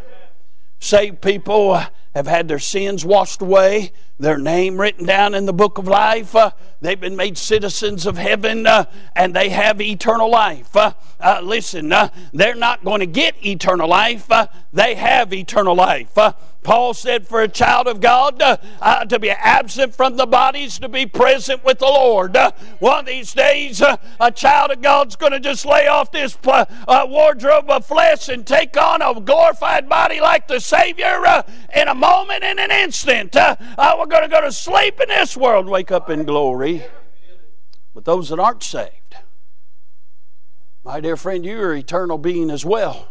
[0.80, 5.54] Saved people uh, have had their sins washed away, their name written down in the
[5.54, 6.36] book of life.
[6.36, 10.76] Uh, they've been made citizens of heaven, uh, and they have eternal life.
[10.76, 15.76] Uh, uh listen, uh, they're not going to get eternal life, uh, they have eternal
[15.76, 16.18] life.
[16.64, 20.78] Paul said, for a child of God uh, uh, to be absent from the bodies,
[20.80, 22.38] to be present with the Lord.
[22.38, 26.38] Uh, one of these days, a child of God's going to just lay off this
[26.46, 31.44] wardrobe of flesh and take on a glorified body like the Savior
[31.76, 33.36] in a moment, in an instant.
[33.36, 36.84] Uh, uh, we're going to go to sleep in this world, wake up in glory.
[37.94, 39.16] But those that aren't saved,
[40.84, 43.10] my dear friend, you are eternal being as well.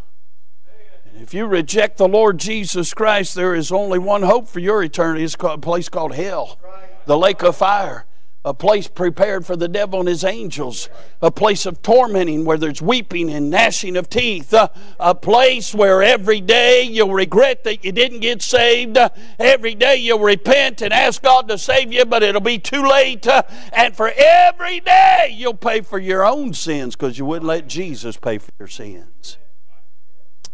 [1.15, 5.25] If you reject the Lord Jesus Christ, there is only one hope for your eternity.
[5.25, 6.59] It's a place called hell,
[7.05, 8.07] the lake of fire,
[8.45, 10.89] a place prepared for the devil and his angels,
[11.21, 16.03] a place of tormenting where there's weeping and gnashing of teeth, a, a place where
[16.03, 18.97] every day you'll regret that you didn't get saved.
[18.97, 22.83] Uh, every day you'll repent and ask God to save you, but it'll be too
[22.83, 23.27] late.
[23.27, 27.69] Uh, and for every day you'll pay for your own sins because you wouldn't let
[27.69, 29.37] Jesus pay for your sins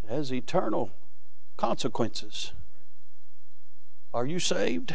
[0.08, 0.90] has eternal
[1.56, 2.52] consequences.
[4.14, 4.94] Are you saved?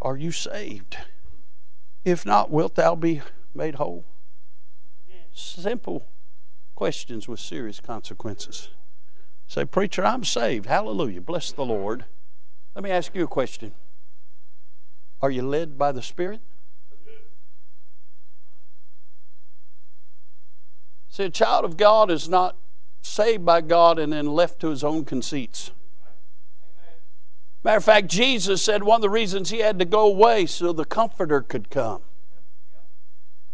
[0.00, 0.96] Are you saved?
[2.04, 3.22] If not, wilt thou be
[3.54, 4.04] made whole?
[5.32, 6.06] Simple
[6.74, 8.68] questions with serious consequences.
[9.46, 10.66] Say, Preacher, I'm saved.
[10.66, 11.20] Hallelujah.
[11.20, 12.04] Bless the Lord.
[12.74, 13.72] Let me ask you a question
[15.20, 16.40] Are you led by the Spirit?
[21.08, 22.56] See, a child of God is not
[23.00, 25.70] saved by God and then left to his own conceits.
[27.64, 30.72] Matter of fact, Jesus said one of the reasons he had to go away so
[30.72, 32.02] the Comforter could come.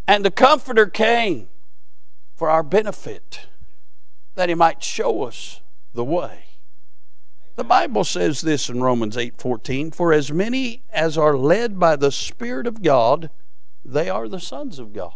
[0.09, 1.49] And the Comforter came
[2.35, 3.47] for our benefit,
[4.35, 5.61] that he might show us
[5.95, 6.47] the way.
[7.55, 12.11] The Bible says this in Romans 8:14, "For as many as are led by the
[12.11, 13.31] Spirit of God,
[13.85, 15.13] they are the sons of God."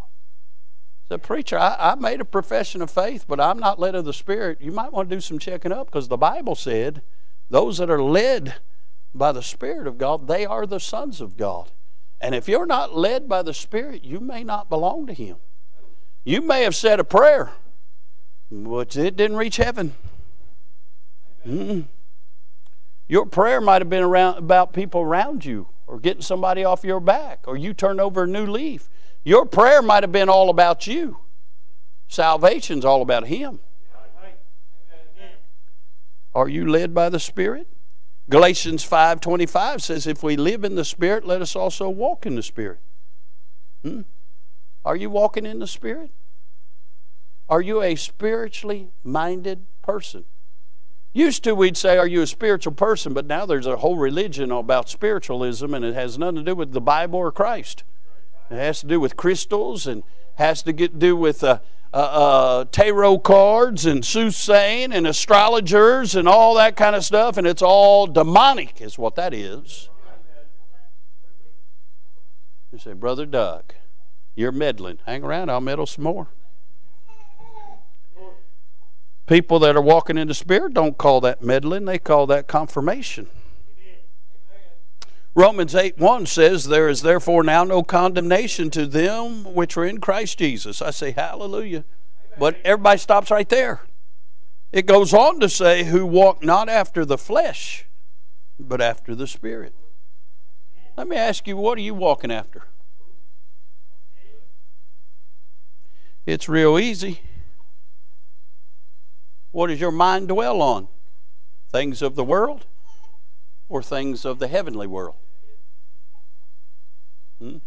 [1.09, 4.12] So, Preacher, I, I made a profession of faith, but I'm not led of the
[4.12, 4.61] Spirit.
[4.61, 7.02] You might want to do some checking up because the Bible said
[7.50, 8.54] those that are led
[9.14, 11.70] by the Spirit of God, they are the sons of God.
[12.20, 15.37] And if you're not led by the Spirit, you may not belong to Him.
[16.24, 17.53] You may have said a prayer,
[18.50, 19.94] but it didn't reach heaven.
[21.46, 21.85] Mm-mm.
[23.06, 27.00] Your prayer might have been around, about people around you or getting somebody off your
[27.00, 28.88] back or you turn over a new leaf.
[29.23, 31.19] Your prayer might have been all about you.
[32.08, 33.60] Salvation's all about Him.
[36.35, 37.69] Are you led by the Spirit?
[38.29, 42.42] Galatians 5:25 says if we live in the spirit let us also walk in the
[42.42, 42.81] spirit.
[43.83, 44.02] Hmm?
[44.85, 46.10] Are you walking in the spirit?
[47.48, 50.25] Are you a spiritually minded person?
[51.12, 53.14] Used to, we'd say, Are you a spiritual person?
[53.14, 56.72] But now there's a whole religion about spiritualism, and it has nothing to do with
[56.72, 57.85] the Bible or Christ.
[58.50, 60.02] It has to do with crystals and
[60.37, 61.60] has to get do with uh,
[61.94, 67.46] uh, uh, tarot cards and soothsaying and astrologers and all that kind of stuff, and
[67.46, 69.88] it's all demonic, is what that is.
[72.72, 73.74] You say, Brother Doug,
[74.34, 74.98] you're meddling.
[75.06, 76.26] Hang around, I'll meddle some more.
[79.26, 83.28] People that are walking in the Spirit don't call that meddling, they call that confirmation.
[85.35, 90.00] Romans 8 1 says, There is therefore now no condemnation to them which are in
[90.00, 90.80] Christ Jesus.
[90.80, 91.85] I say, Hallelujah.
[92.38, 93.80] But everybody stops right there.
[94.72, 97.87] It goes on to say, Who walk not after the flesh,
[98.58, 99.74] but after the Spirit.
[100.96, 102.62] Let me ask you, what are you walking after?
[106.24, 107.20] It's real easy.
[109.50, 110.88] What does your mind dwell on?
[111.70, 112.66] Things of the world
[113.68, 115.16] or things of the heavenly world?
[117.38, 117.58] Hmm?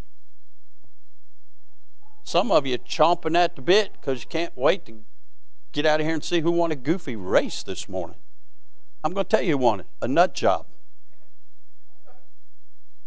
[2.24, 5.04] Some of you chomping at the bit because you can't wait to
[5.72, 8.18] get out of here and see who won a goofy race this morning.
[9.04, 10.66] I'm going to tell you who won it a nut job.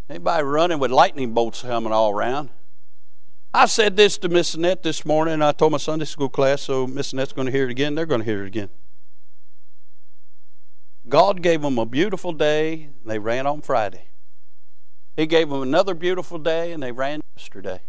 [0.09, 2.51] Anybody running with lightning bolts coming all around?
[3.53, 5.43] I said this to Miss Annette this morning.
[5.43, 7.95] I told my Sunday school class, so Miss Annette's going to hear it again.
[7.95, 8.71] They're going to hear it again.
[11.09, 14.07] God gave them a beautiful day, and they ran on Friday.
[15.21, 17.83] He gave them another beautiful day, and they ran yesterday.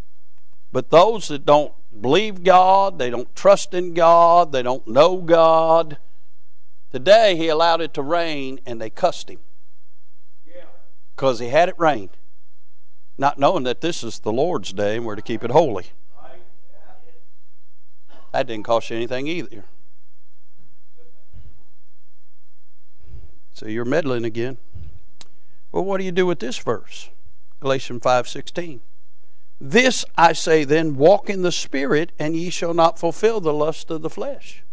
[0.73, 1.71] But those that don't
[2.01, 5.97] believe God, they don't trust in God, they don't know God,
[6.91, 9.39] today He allowed it to rain, and they cussed Him
[11.15, 12.09] because He had it rain
[13.17, 15.85] not knowing that this is the Lord's day and we're to keep it holy.
[18.33, 19.63] That didn't cost you anything either.
[23.53, 24.57] So you're meddling again.
[25.71, 27.09] Well, what do you do with this verse?
[27.61, 28.81] Galatians 5:16.
[29.59, 33.91] This I say then, walk in the spirit, and ye shall not fulfill the lust
[33.91, 34.63] of the flesh.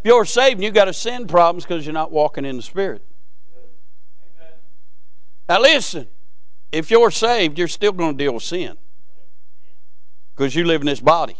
[0.00, 2.62] If you're saved and you got a sin problems because you're not walking in the
[2.62, 3.02] spirit.
[5.48, 6.08] Now listen,
[6.72, 8.76] if you're saved, you're still going to deal with sin
[10.34, 11.36] because you live in this body.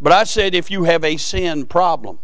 [0.00, 2.18] But I said if you have a sin problem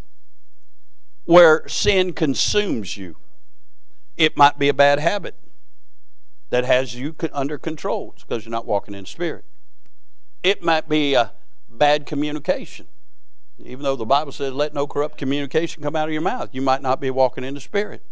[1.24, 3.16] where sin consumes you,
[4.16, 5.34] it might be a bad habit
[6.50, 9.44] that has you under control because you're not walking in spirit.
[10.42, 11.32] It might be a
[11.68, 12.86] bad communication.
[13.58, 16.62] Even though the Bible says, let no corrupt communication come out of your mouth, you
[16.62, 18.02] might not be walking in the spirit.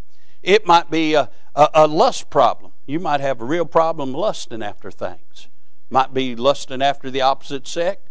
[0.41, 2.71] It might be a, a, a lust problem.
[2.85, 5.49] You might have a real problem lusting after things.
[5.89, 8.01] Might be lusting after the opposite sex.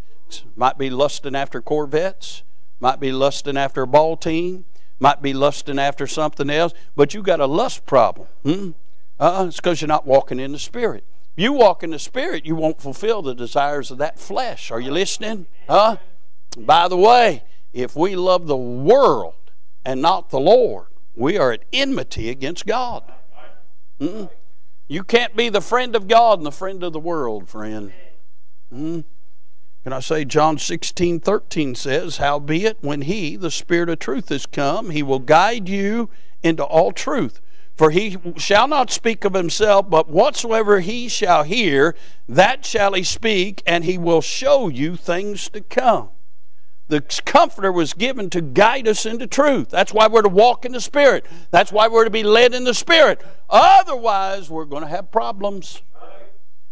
[0.56, 2.42] Might be lusting after Corvettes.
[2.80, 4.66] Might be lusting after a ball team.
[5.00, 6.74] Might be lusting after something else.
[6.96, 8.28] But you got a lust problem.
[8.42, 8.70] Hmm?
[9.20, 11.04] Uh-uh, it's because you're not walking in the Spirit.
[11.36, 14.70] You walk in the Spirit, you won't fulfill the desires of that flesh.
[14.70, 15.46] Are you listening?
[15.68, 15.98] Huh?
[16.56, 19.34] By the way, if we love the world
[19.84, 23.04] and not the Lord, we are at enmity against God.
[24.00, 24.30] Mm-mm.
[24.88, 27.92] You can't be the friend of God and the friend of the world, friend.
[28.72, 29.04] Mm.
[29.84, 34.46] Can I say John 16, 13 says, Howbeit, when he, the Spirit of truth, is
[34.46, 36.10] come, he will guide you
[36.42, 37.40] into all truth.
[37.78, 41.94] For he shall not speak of himself, but whatsoever he shall hear,
[42.28, 46.08] that shall he speak, and he will show you things to come.
[46.88, 49.68] The Comforter was given to guide us into truth.
[49.68, 51.24] That's why we're to walk in the Spirit.
[51.52, 53.22] That's why we're to be led in the Spirit.
[53.48, 55.82] Otherwise, we're going to have problems.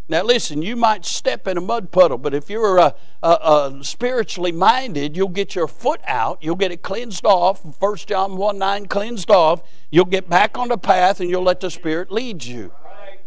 [0.09, 2.93] Now, listen, you might step in a mud puddle, but if you're uh,
[3.25, 7.65] uh, uh, spiritually minded, you'll get your foot out, you'll get it cleansed off.
[7.81, 9.63] 1 John 1 9 cleansed off.
[9.91, 12.73] You'll get back on the path and you'll let the Spirit lead you.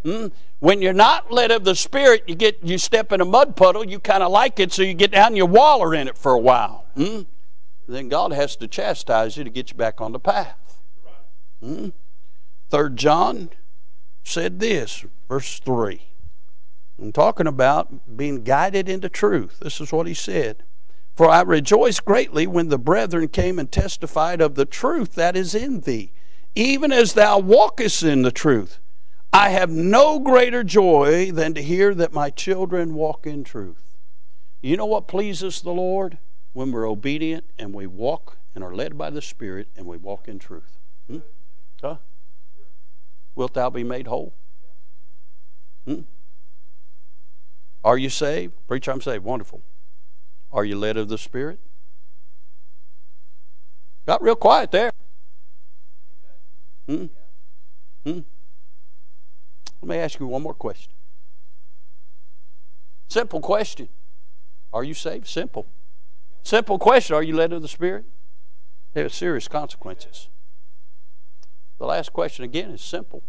[0.04, 0.32] Mm?
[0.60, 3.84] When you're not led of the Spirit, you get you step in a mud puddle,
[3.84, 6.32] you kind of like it, so you get down and you waller in it for
[6.32, 6.86] a while.
[6.94, 7.22] Hmm?
[7.86, 10.80] Then God has to chastise you to get you back on the path.
[11.62, 11.88] Hmm?
[12.70, 13.50] Third John
[14.22, 16.09] said this, verse 3.
[17.00, 19.60] I'm talking about being guided into truth.
[19.60, 20.64] This is what he said.
[21.16, 25.54] For I rejoiced greatly when the brethren came and testified of the truth that is
[25.54, 26.12] in thee
[26.54, 28.80] even as thou walkest in the truth.
[29.32, 33.96] I have no greater joy than to hear that my children walk in truth.
[34.60, 36.18] You know what pleases the Lord?
[36.52, 40.26] When we're obedient and we walk and are led by the Spirit and we walk
[40.26, 40.78] in truth.
[41.06, 41.18] Hmm?
[41.80, 41.96] Huh?
[43.36, 44.34] Wilt thou be made whole?
[45.86, 46.00] Hmm?
[47.84, 48.54] Are you saved?
[48.66, 49.24] Preacher, I'm saved.
[49.24, 49.62] Wonderful.
[50.52, 51.60] Are you led of the Spirit?
[54.06, 54.90] Got real quiet there.
[56.86, 57.06] Hmm?
[58.04, 58.20] Hmm?
[59.80, 60.92] Let me ask you one more question.
[63.08, 63.88] Simple question.
[64.72, 65.26] Are you saved?
[65.26, 65.66] Simple.
[66.42, 67.16] Simple question.
[67.16, 68.04] Are you led of the Spirit?
[68.92, 70.28] There are serious consequences.
[71.78, 73.22] The last question again is simple,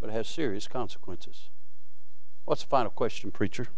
[0.00, 1.50] but it has serious consequences.
[2.52, 3.68] What's the final question, preacher?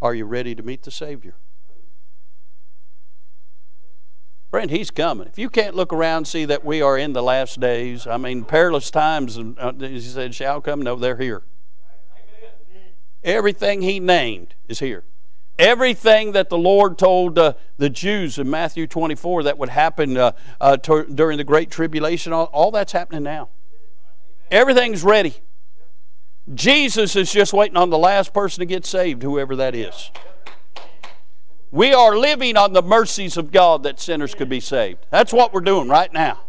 [0.00, 1.34] Are you ready to meet the Savior?
[4.48, 5.26] Friend, He's coming.
[5.26, 8.16] If you can't look around and see that we are in the last days, I
[8.16, 10.82] mean, perilous times, uh, He said, shall come.
[10.82, 11.42] No, they're here.
[13.24, 15.02] Everything He named is here.
[15.58, 20.30] Everything that the Lord told uh, the Jews in Matthew 24 that would happen uh,
[20.60, 23.48] uh, to, during the Great Tribulation, all, all that's happening now.
[24.52, 25.40] Everything's ready.
[26.54, 30.10] Jesus is just waiting on the last person to get saved, whoever that is.
[31.72, 35.06] We are living on the mercies of God that sinners could be saved.
[35.10, 36.40] That's what we're doing right now.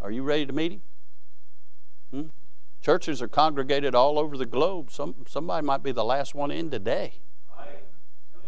[0.00, 0.80] Are you ready to meet Him?
[2.12, 2.22] Hmm?
[2.80, 4.92] Churches are congregated all over the globe.
[4.92, 7.14] Some, somebody might be the last one in today.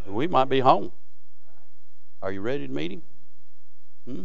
[0.07, 0.93] We might be home.
[2.23, 3.03] Are you ready to meet Him?
[4.07, 4.25] Hmm?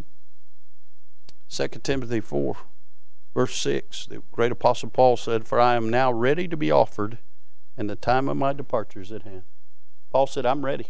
[1.49, 2.57] 2 Timothy 4,
[3.35, 4.07] verse 6.
[4.07, 7.19] The great apostle Paul said, For I am now ready to be offered,
[7.77, 9.43] and the time of my departure is at hand.
[10.11, 10.87] Paul said, I'm ready.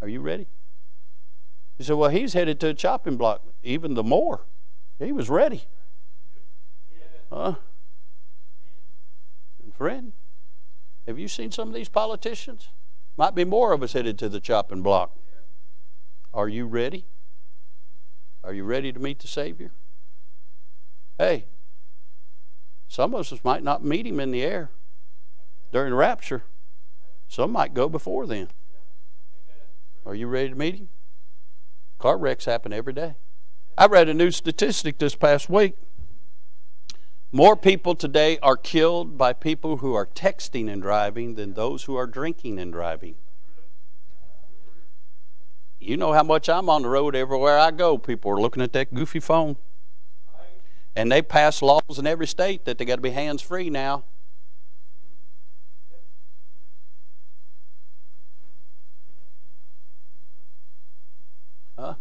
[0.00, 0.48] Are you ready?
[1.76, 3.42] He said, Well, he's headed to a chopping block.
[3.62, 4.46] Even the more.
[4.98, 5.64] He was ready.
[7.30, 7.56] Huh?
[9.62, 10.14] And friend,
[11.06, 12.70] have you seen some of these politicians?
[13.16, 15.16] Might be more of us headed to the chopping block.
[16.32, 17.04] Are you ready?
[18.42, 19.72] Are you ready to meet the Savior?
[21.18, 21.46] Hey,
[22.86, 24.70] some of us might not meet him in the air
[25.72, 26.44] during rapture.
[27.26, 28.48] Some might go before then.
[30.06, 30.88] Are you ready to meet him?
[31.98, 33.16] Car wrecks happen every day.
[33.76, 35.74] I read a new statistic this past week.
[37.30, 41.96] More people today are killed by people who are texting and driving than those who
[41.96, 43.16] are drinking and driving.
[45.78, 47.98] You know how much I'm on the road everywhere I go.
[47.98, 49.56] People are looking at that goofy phone.
[50.98, 54.02] And they pass laws in every state that they got to be hands free now.
[61.78, 61.94] Huh?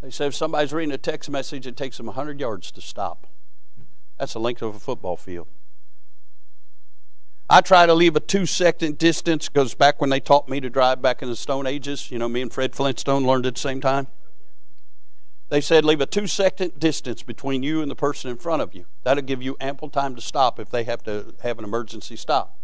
[0.00, 3.26] They say if somebody's reading a text message, it takes them 100 yards to stop.
[4.20, 5.48] That's the length of a football field.
[7.50, 10.70] I try to leave a two second distance because back when they taught me to
[10.70, 13.60] drive back in the Stone Ages, you know, me and Fred Flintstone learned at the
[13.60, 14.06] same time.
[15.52, 18.74] They said leave a two second distance between you and the person in front of
[18.74, 18.86] you.
[19.02, 22.58] That'll give you ample time to stop if they have to have an emergency stop.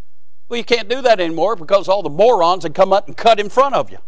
[0.48, 3.38] Well, you can't do that anymore because all the morons had come up and cut
[3.38, 3.98] in front of you.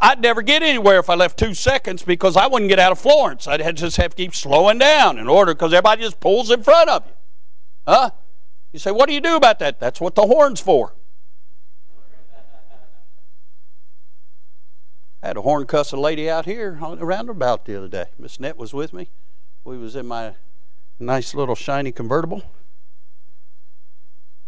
[0.00, 3.00] I'd never get anywhere if I left two seconds because I wouldn't get out of
[3.00, 3.46] Florence.
[3.46, 6.88] I'd just have to keep slowing down in order because everybody just pulls in front
[6.88, 7.12] of you.
[7.86, 8.12] Huh?
[8.72, 9.78] You say, what do you do about that?
[9.78, 10.94] That's what the horn's for.
[15.22, 18.06] I had a horn cuss a lady out here on the roundabout the other day.
[18.18, 19.10] Miss Net was with me.
[19.64, 20.34] We was in my
[20.98, 22.42] nice little shiny convertible.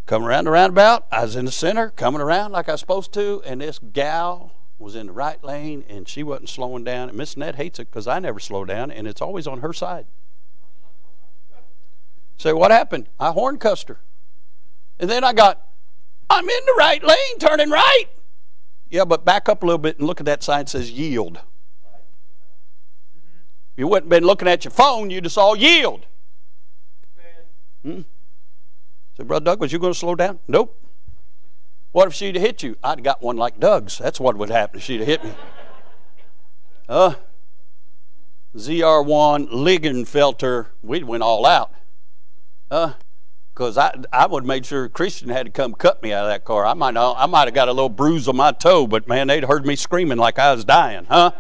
[0.07, 3.13] Coming around the roundabout, I was in the center, coming around like I was supposed
[3.15, 7.09] to, and this gal was in the right lane and she wasn't slowing down.
[7.09, 9.73] And Miss Net hates it because I never slow down and it's always on her
[9.73, 10.07] side.
[12.39, 13.09] Say, so what happened?
[13.19, 14.01] I horn cussed her.
[14.99, 15.67] And then I got,
[16.31, 18.07] I'm in the right lane, turning right.
[18.91, 21.41] Yeah, but back up a little bit and look at that sign that says yield.
[23.73, 26.07] If you wouldn't have been looking at your phone, you'd have saw yield.
[27.85, 28.03] Hmm?
[29.17, 30.41] Say, Brother Douglas, you going to slow down?
[30.49, 30.77] Nope.
[31.93, 32.77] What if she'd have hit you?
[32.83, 33.99] I'd got one like Doug's.
[33.99, 35.33] That's what would happen if she'd have hit me.
[36.89, 37.15] Uh,
[38.57, 41.73] ZR1 Lingenfelter, we'd went all out.
[42.71, 42.95] Uh,
[43.61, 46.31] because I, I would have made sure Christian had to come cut me out of
[46.31, 46.65] that car.
[46.65, 49.45] I might, I might have got a little bruise on my toe, but man, they'd
[49.45, 51.33] heard me screaming like I was dying, huh?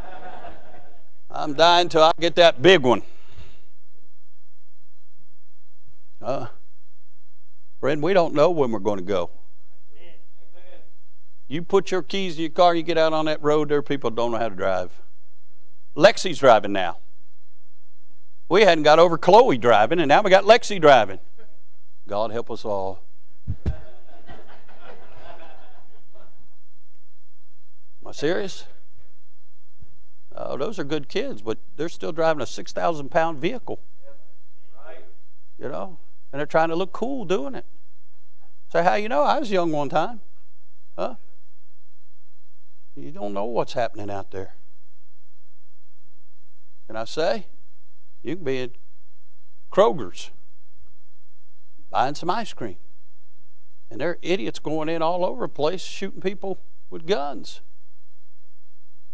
[1.30, 3.00] I'm dying till I get that big one.
[6.20, 6.48] Uh,
[7.80, 9.30] friend, we don't know when we're going to go.
[11.48, 13.82] You put your keys in your car, you get out on that road, there are
[13.82, 14.90] people don't know how to drive.
[15.96, 16.98] Lexi's driving now.
[18.50, 21.18] We hadn't got over Chloe driving, and now we got Lexi driving.
[22.10, 23.04] God help us all.
[23.66, 23.72] Am
[28.04, 28.64] I serious?
[30.34, 33.78] Oh, those are good kids, but they're still driving a 6,000 pound vehicle.
[35.56, 35.98] You know?
[36.32, 37.64] And they're trying to look cool doing it.
[38.72, 39.22] Say, how you know?
[39.22, 40.20] I was young one time.
[40.98, 41.14] Huh?
[42.96, 44.54] You don't know what's happening out there.
[46.88, 47.46] Can I say?
[48.24, 48.70] You can be at
[49.70, 50.32] Kroger's
[51.90, 52.76] buying some ice cream.
[53.90, 57.60] And there are idiots going in all over the place shooting people with guns.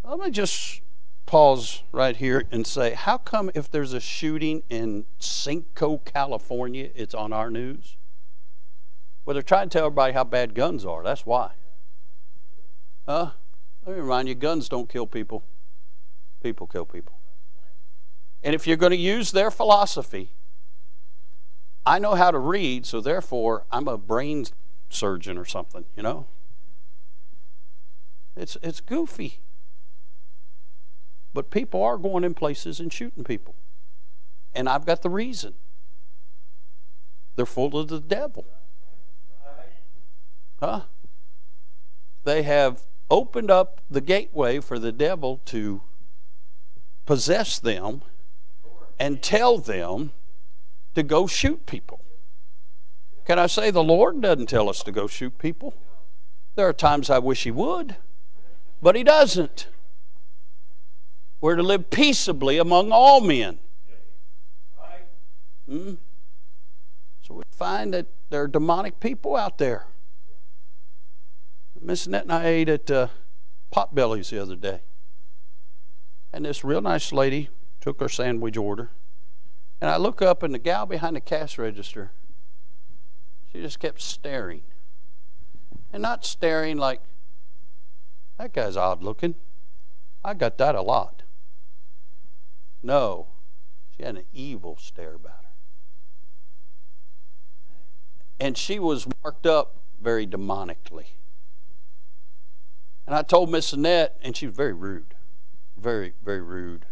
[0.05, 0.83] Let me just
[1.25, 7.15] pause right here and say how come if there's a shooting in Cinco, California, it's
[7.15, 7.97] on our news?
[9.25, 11.03] Well, they're trying to tell everybody how bad guns are.
[11.03, 11.53] That's why.
[13.07, 13.33] Huh?
[13.85, 15.45] Let me remind you guns don't kill people,
[16.43, 17.15] people kill people.
[18.43, 20.33] And if you're going to use their philosophy,
[21.87, 24.47] I know how to read, so therefore I'm a brain
[24.91, 26.27] surgeon or something, you know?
[28.37, 29.39] It's, it's goofy.
[31.33, 33.55] But people are going in places and shooting people.
[34.53, 35.55] And I've got the reason.
[37.37, 38.47] They're full of the devil.
[40.59, 40.83] Huh?
[42.25, 45.83] They have opened up the gateway for the devil to
[47.05, 48.03] possess them
[48.99, 50.13] and tell them
[50.97, 52.01] to go shoot people.
[53.27, 55.75] Can I say the Lord doesn't tell us to go shoot people?
[56.55, 57.97] There are times I wish He would,
[58.81, 59.69] but He doesn't.
[61.43, 63.59] We're to live peaceably among all men.
[65.69, 65.95] Hmm?
[67.21, 69.87] So we find that there are demonic people out there.
[71.79, 73.09] Miss Annette and I ate at uh,
[73.71, 74.81] Potbelly's the other day.
[76.33, 77.51] And this real nice lady
[77.83, 78.93] took our sandwich order.
[79.81, 82.13] And I look up, and the gal behind the cash register,
[83.53, 84.63] she just kept staring.
[85.93, 87.03] And not staring like,
[88.39, 89.35] that guy's odd looking.
[90.25, 91.23] I got that a lot.
[92.83, 93.29] No,
[93.97, 95.51] she had an evil stare about her.
[98.39, 101.07] And she was marked up very demonically.
[103.07, 105.15] And I told Miss Annette, and she was very rude,
[105.77, 106.87] very, very rude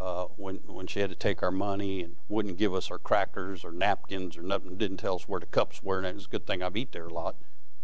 [0.00, 3.64] uh, when when she had to take our money and wouldn't give us our crackers
[3.64, 4.76] or napkins or nothing.
[4.76, 6.92] Didn't tell us where the cups were, and it was a good thing I've eat
[6.92, 7.36] there a lot.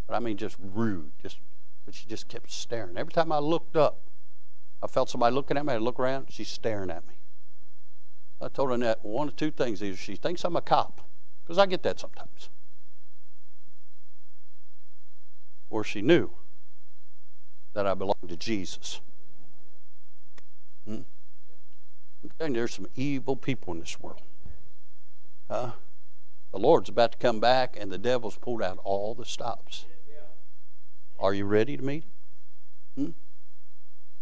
[0.07, 1.13] But I mean, just rude.
[1.23, 1.39] Just
[1.85, 2.97] but she just kept staring.
[2.97, 4.03] Every time I looked up,
[4.83, 5.73] I felt somebody looking at me.
[5.73, 7.15] I look around, she's staring at me.
[8.41, 11.01] I told her that one of two things: either she thinks I'm a cop,
[11.43, 12.51] because I get that sometimes,
[15.71, 16.31] or she knew
[17.73, 19.01] that I belong to Jesus.
[20.87, 21.03] Hmm?
[22.23, 24.23] You, there's some evil people in this world.
[25.51, 25.73] Uh,
[26.53, 29.87] the Lord's about to come back, and the devil's pulled out all the stops.
[31.19, 32.05] Are you ready to meet?
[32.97, 33.11] Hmm?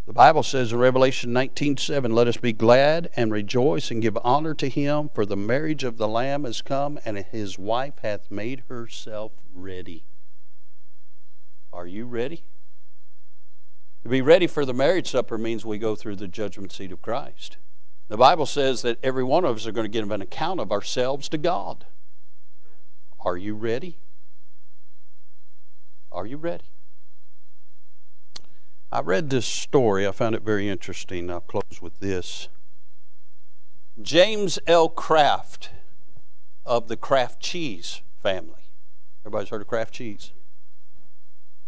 [0.05, 4.53] The Bible says in Revelation 19:7, "Let us be glad and rejoice and give honor
[4.55, 8.63] to him, for the marriage of the Lamb is come, and his wife hath made
[8.67, 10.05] herself ready."
[11.73, 12.43] Are you ready?
[14.03, 17.01] To be ready for the marriage supper means we go through the judgment seat of
[17.01, 17.57] Christ.
[18.11, 20.69] The Bible says that every one of us are going to give an account of
[20.69, 21.85] ourselves to God.
[23.21, 23.99] Are you ready?
[26.11, 26.65] Are you ready?
[28.91, 30.05] I read this story.
[30.05, 31.31] I found it very interesting.
[31.31, 32.49] I'll close with this.
[34.01, 34.89] James L.
[34.89, 35.69] Kraft
[36.65, 38.73] of the Kraft Cheese family.
[39.21, 40.33] Everybody's heard of Kraft Cheese?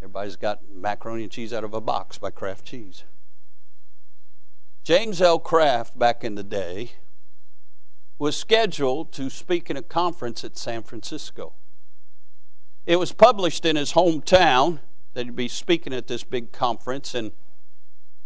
[0.02, 3.06] Everybody's got macaroni and cheese out of a box by Kraft Cheese.
[4.84, 5.40] James L.
[5.40, 6.92] Kraft, back in the day,
[8.20, 11.54] was scheduled to speak in a conference at San Francisco.
[12.86, 14.80] It was published in his hometown
[15.14, 17.32] that he'd be speaking at this big conference, and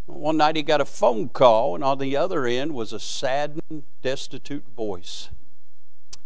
[0.08, 3.84] one night he got a phone call, and on the other end was a saddened,
[4.02, 5.30] destitute voice.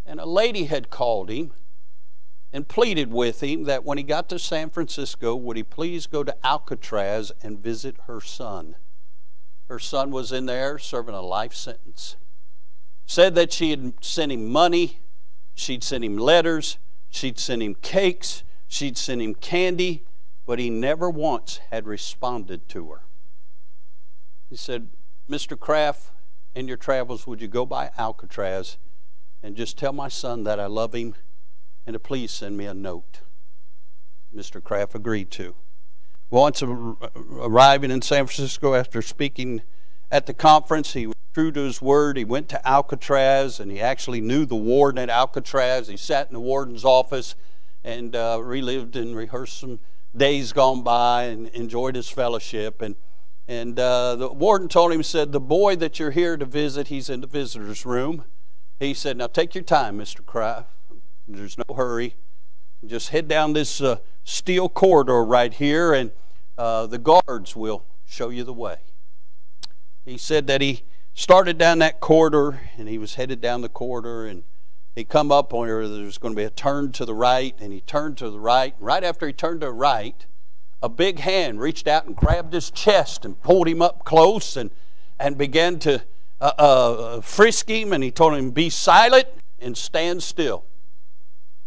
[0.06, 1.52] And a lady had called him
[2.54, 6.24] and pleaded with him that when he got to San Francisco, would he please go
[6.24, 8.76] to Alcatraz and visit her son.
[9.72, 12.16] Her son was in there serving a life sentence.
[13.06, 15.00] Said that she had sent him money,
[15.54, 16.76] she'd sent him letters,
[17.08, 20.04] she'd sent him cakes, she'd sent him candy,
[20.44, 23.00] but he never once had responded to her.
[24.50, 24.90] He said,
[25.26, 25.58] Mr.
[25.58, 26.10] Kraft,
[26.54, 28.76] in your travels, would you go by Alcatraz
[29.42, 31.14] and just tell my son that I love him
[31.86, 33.22] and to please send me a note.
[34.36, 34.62] Mr.
[34.62, 35.54] Kraft agreed to.
[36.32, 39.60] Once arriving in San Francisco after speaking
[40.10, 42.16] at the conference, he was true to his word.
[42.16, 45.88] He went to Alcatraz and he actually knew the warden at Alcatraz.
[45.88, 47.34] He sat in the warden's office
[47.84, 49.78] and uh, relived and rehearsed some
[50.16, 52.80] days gone by and enjoyed his fellowship.
[52.80, 52.96] And,
[53.46, 57.10] and uh, the warden told him, said, The boy that you're here to visit, he's
[57.10, 58.24] in the visitor's room.
[58.80, 60.24] He said, Now take your time, Mr.
[60.24, 60.70] Kraft.
[61.28, 62.16] There's no hurry.
[62.84, 66.10] Just head down this uh, steel corridor right here, and
[66.58, 68.76] uh, the guards will show you the way.
[70.04, 70.82] He said that he
[71.14, 74.42] started down that corridor, and he was headed down the corridor, and
[74.96, 77.72] he come up on where there's going to be a turn to the right, and
[77.72, 78.74] he turned to the right.
[78.80, 80.26] Right after he turned to the right,
[80.82, 84.72] a big hand reached out and grabbed his chest and pulled him up close and,
[85.20, 86.02] and began to
[86.40, 89.28] uh, uh, frisk him, and he told him, Be silent
[89.60, 90.64] and stand still.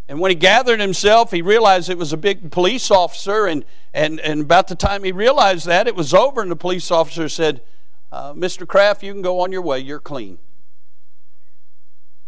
[0.08, 3.48] And when he gathered himself, he realized it was a big police officer.
[3.48, 6.92] And, and, and about the time he realized that, it was over, and the police
[6.92, 7.62] officer said,
[8.12, 8.68] uh, Mr.
[8.68, 9.80] Kraft, you can go on your way.
[9.80, 10.38] You're clean.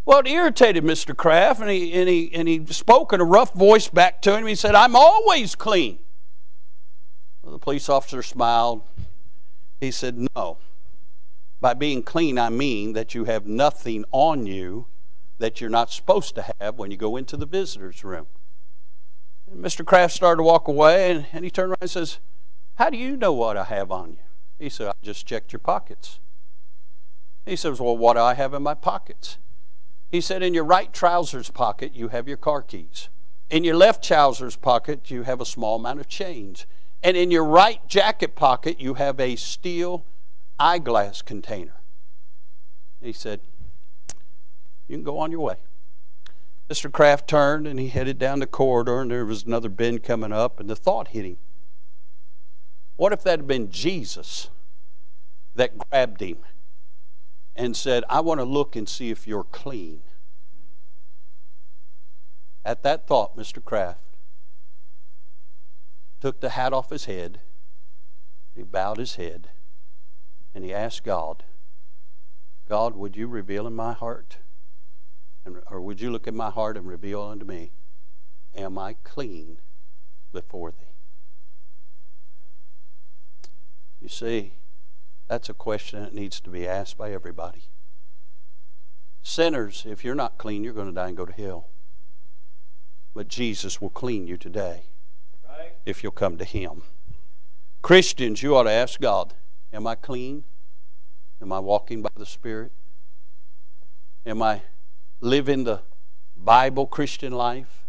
[0.06, 1.16] Well, it irritated Mr.
[1.16, 4.48] Kraft, and he, and, he, and he spoke in a rough voice back to him.
[4.48, 6.00] He said, I'm always clean.
[7.44, 8.84] Well, the police officer smiled.
[9.80, 10.58] He said, No.
[11.60, 14.88] By being clean, I mean that you have nothing on you
[15.40, 18.28] that you're not supposed to have when you go into the visitor's room.
[19.50, 19.86] And Mr.
[19.86, 22.20] Kraft started to walk away, and, and he turned around and says,
[22.76, 24.18] How do you know what I have on you?
[24.60, 26.20] He said, I just checked your pockets.
[27.46, 29.38] He says, Well, what do I have in my pockets?
[30.10, 33.10] He said, In your right trousers pocket, you have your car keys.
[33.50, 36.68] In your left trousers pocket, you have a small amount of change.
[37.02, 40.06] And in your right jacket pocket, you have a steel
[40.60, 41.80] eyeglass container.
[43.00, 43.42] He said,
[44.88, 45.56] you can go on your way.
[46.70, 46.92] Mr.
[46.92, 50.60] Kraft turned and he headed down the corridor, and there was another bend coming up,
[50.60, 51.38] and the thought hit him.
[52.98, 54.50] What if that had been Jesus
[55.56, 56.38] that grabbed him
[57.56, 60.02] and said, I want to look and see if you're clean?
[62.66, 63.64] At that thought, Mr.
[63.64, 64.02] Kraft
[66.20, 67.40] took the hat off his head,
[68.56, 69.50] he bowed his head,
[70.54, 71.44] and he asked God,
[72.68, 74.40] God, would you reveal in my heart?
[75.48, 77.72] And, or would you look at my heart and reveal unto me,
[78.54, 79.60] Am I clean
[80.34, 80.94] before thee?
[84.02, 84.56] You see,
[85.30, 87.70] that's a question that needs to be asked by everybody.
[89.24, 91.70] Sinners, if you're not clean, you're going to die and go to hell.
[93.14, 94.84] But Jesus will clean you today
[95.48, 95.72] right.
[95.86, 96.84] if you'll come to Him.
[97.82, 99.34] Christians, you ought to ask God,
[99.72, 100.44] Am I clean?
[101.42, 102.74] Am I walking by the Spirit?
[104.26, 104.64] Am I
[105.20, 105.82] living the
[106.36, 107.86] Bible Christian life?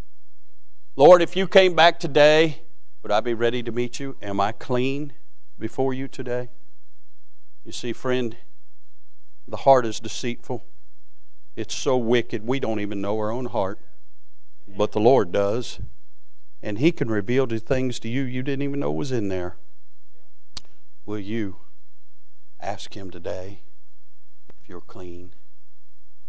[0.97, 2.62] Lord, if you came back today,
[3.03, 4.16] would I be ready to meet you?
[4.20, 5.12] Am I clean
[5.59, 6.49] before you today?
[7.64, 8.37] You see, friend,
[9.47, 10.64] the heart is deceitful.
[11.55, 13.79] It's so wicked, we don't even know our own heart.
[14.66, 15.81] But the Lord does.
[16.62, 19.57] And He can reveal the things to you you didn't even know was in there.
[21.07, 21.57] Will you
[22.61, 23.62] ask Him today
[24.61, 25.33] if you're clean?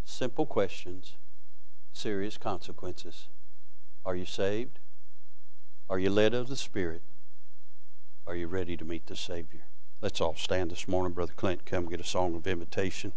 [0.10, 1.14] Simple questions,
[1.93, 3.28] serious consequences.
[4.03, 4.80] Are you saved?
[5.88, 7.03] Are you led of the Spirit?
[8.26, 9.62] Are you ready to meet the Savior?
[10.01, 11.14] Let's all stand this morning.
[11.14, 13.14] Brother Clint, come get a song of invitation.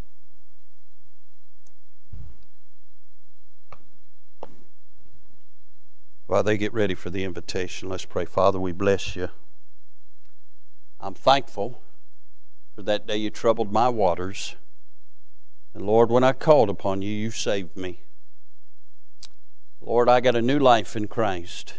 [6.26, 8.26] While they get ready for the invitation, let's pray.
[8.26, 9.30] Father, we bless you.
[11.00, 11.80] I'm thankful
[12.74, 14.56] for that day you troubled my waters.
[15.74, 18.00] And Lord, when I called upon you, you saved me.
[19.80, 21.74] Lord, I got a new life in Christ.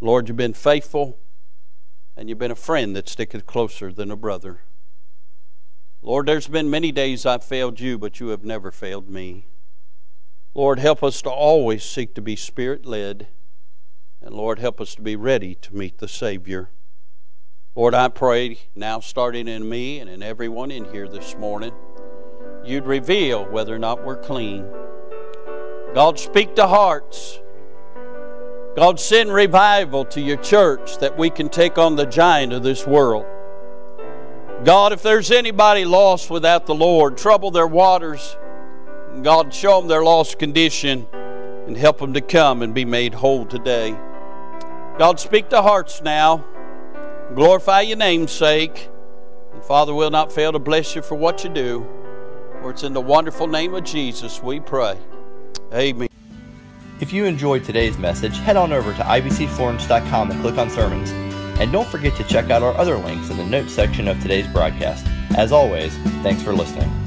[0.00, 1.18] Lord, you've been faithful,
[2.16, 4.60] and you've been a friend that sticketh closer than a brother.
[6.02, 9.46] Lord, there's been many days I've failed you, but you have never failed me.
[10.54, 13.28] Lord, help us to always seek to be spirit led.
[14.20, 16.70] And Lord, help us to be ready to meet the Savior.
[17.74, 21.72] Lord, I pray now, starting in me and in everyone in here this morning
[22.64, 24.66] you'd reveal whether or not we're clean.
[25.94, 27.40] God, speak to hearts.
[28.76, 32.86] God, send revival to your church that we can take on the giant of this
[32.86, 33.26] world.
[34.64, 38.36] God, if there's anybody lost without the Lord, trouble their waters.
[39.22, 41.06] God, show them their lost condition
[41.66, 43.90] and help them to come and be made whole today.
[44.98, 46.44] God, speak to hearts now.
[47.34, 48.88] Glorify your name's sake.
[49.52, 51.86] And Father, will not fail to bless you for what you do.
[52.62, 54.96] For it's in the wonderful name of Jesus we pray.
[55.74, 56.08] Amen.
[57.00, 61.10] If you enjoyed today's message, head on over to ibcflorence.com and click on sermons.
[61.60, 64.46] And don't forget to check out our other links in the notes section of today's
[64.46, 65.04] broadcast.
[65.36, 67.01] As always, thanks for listening.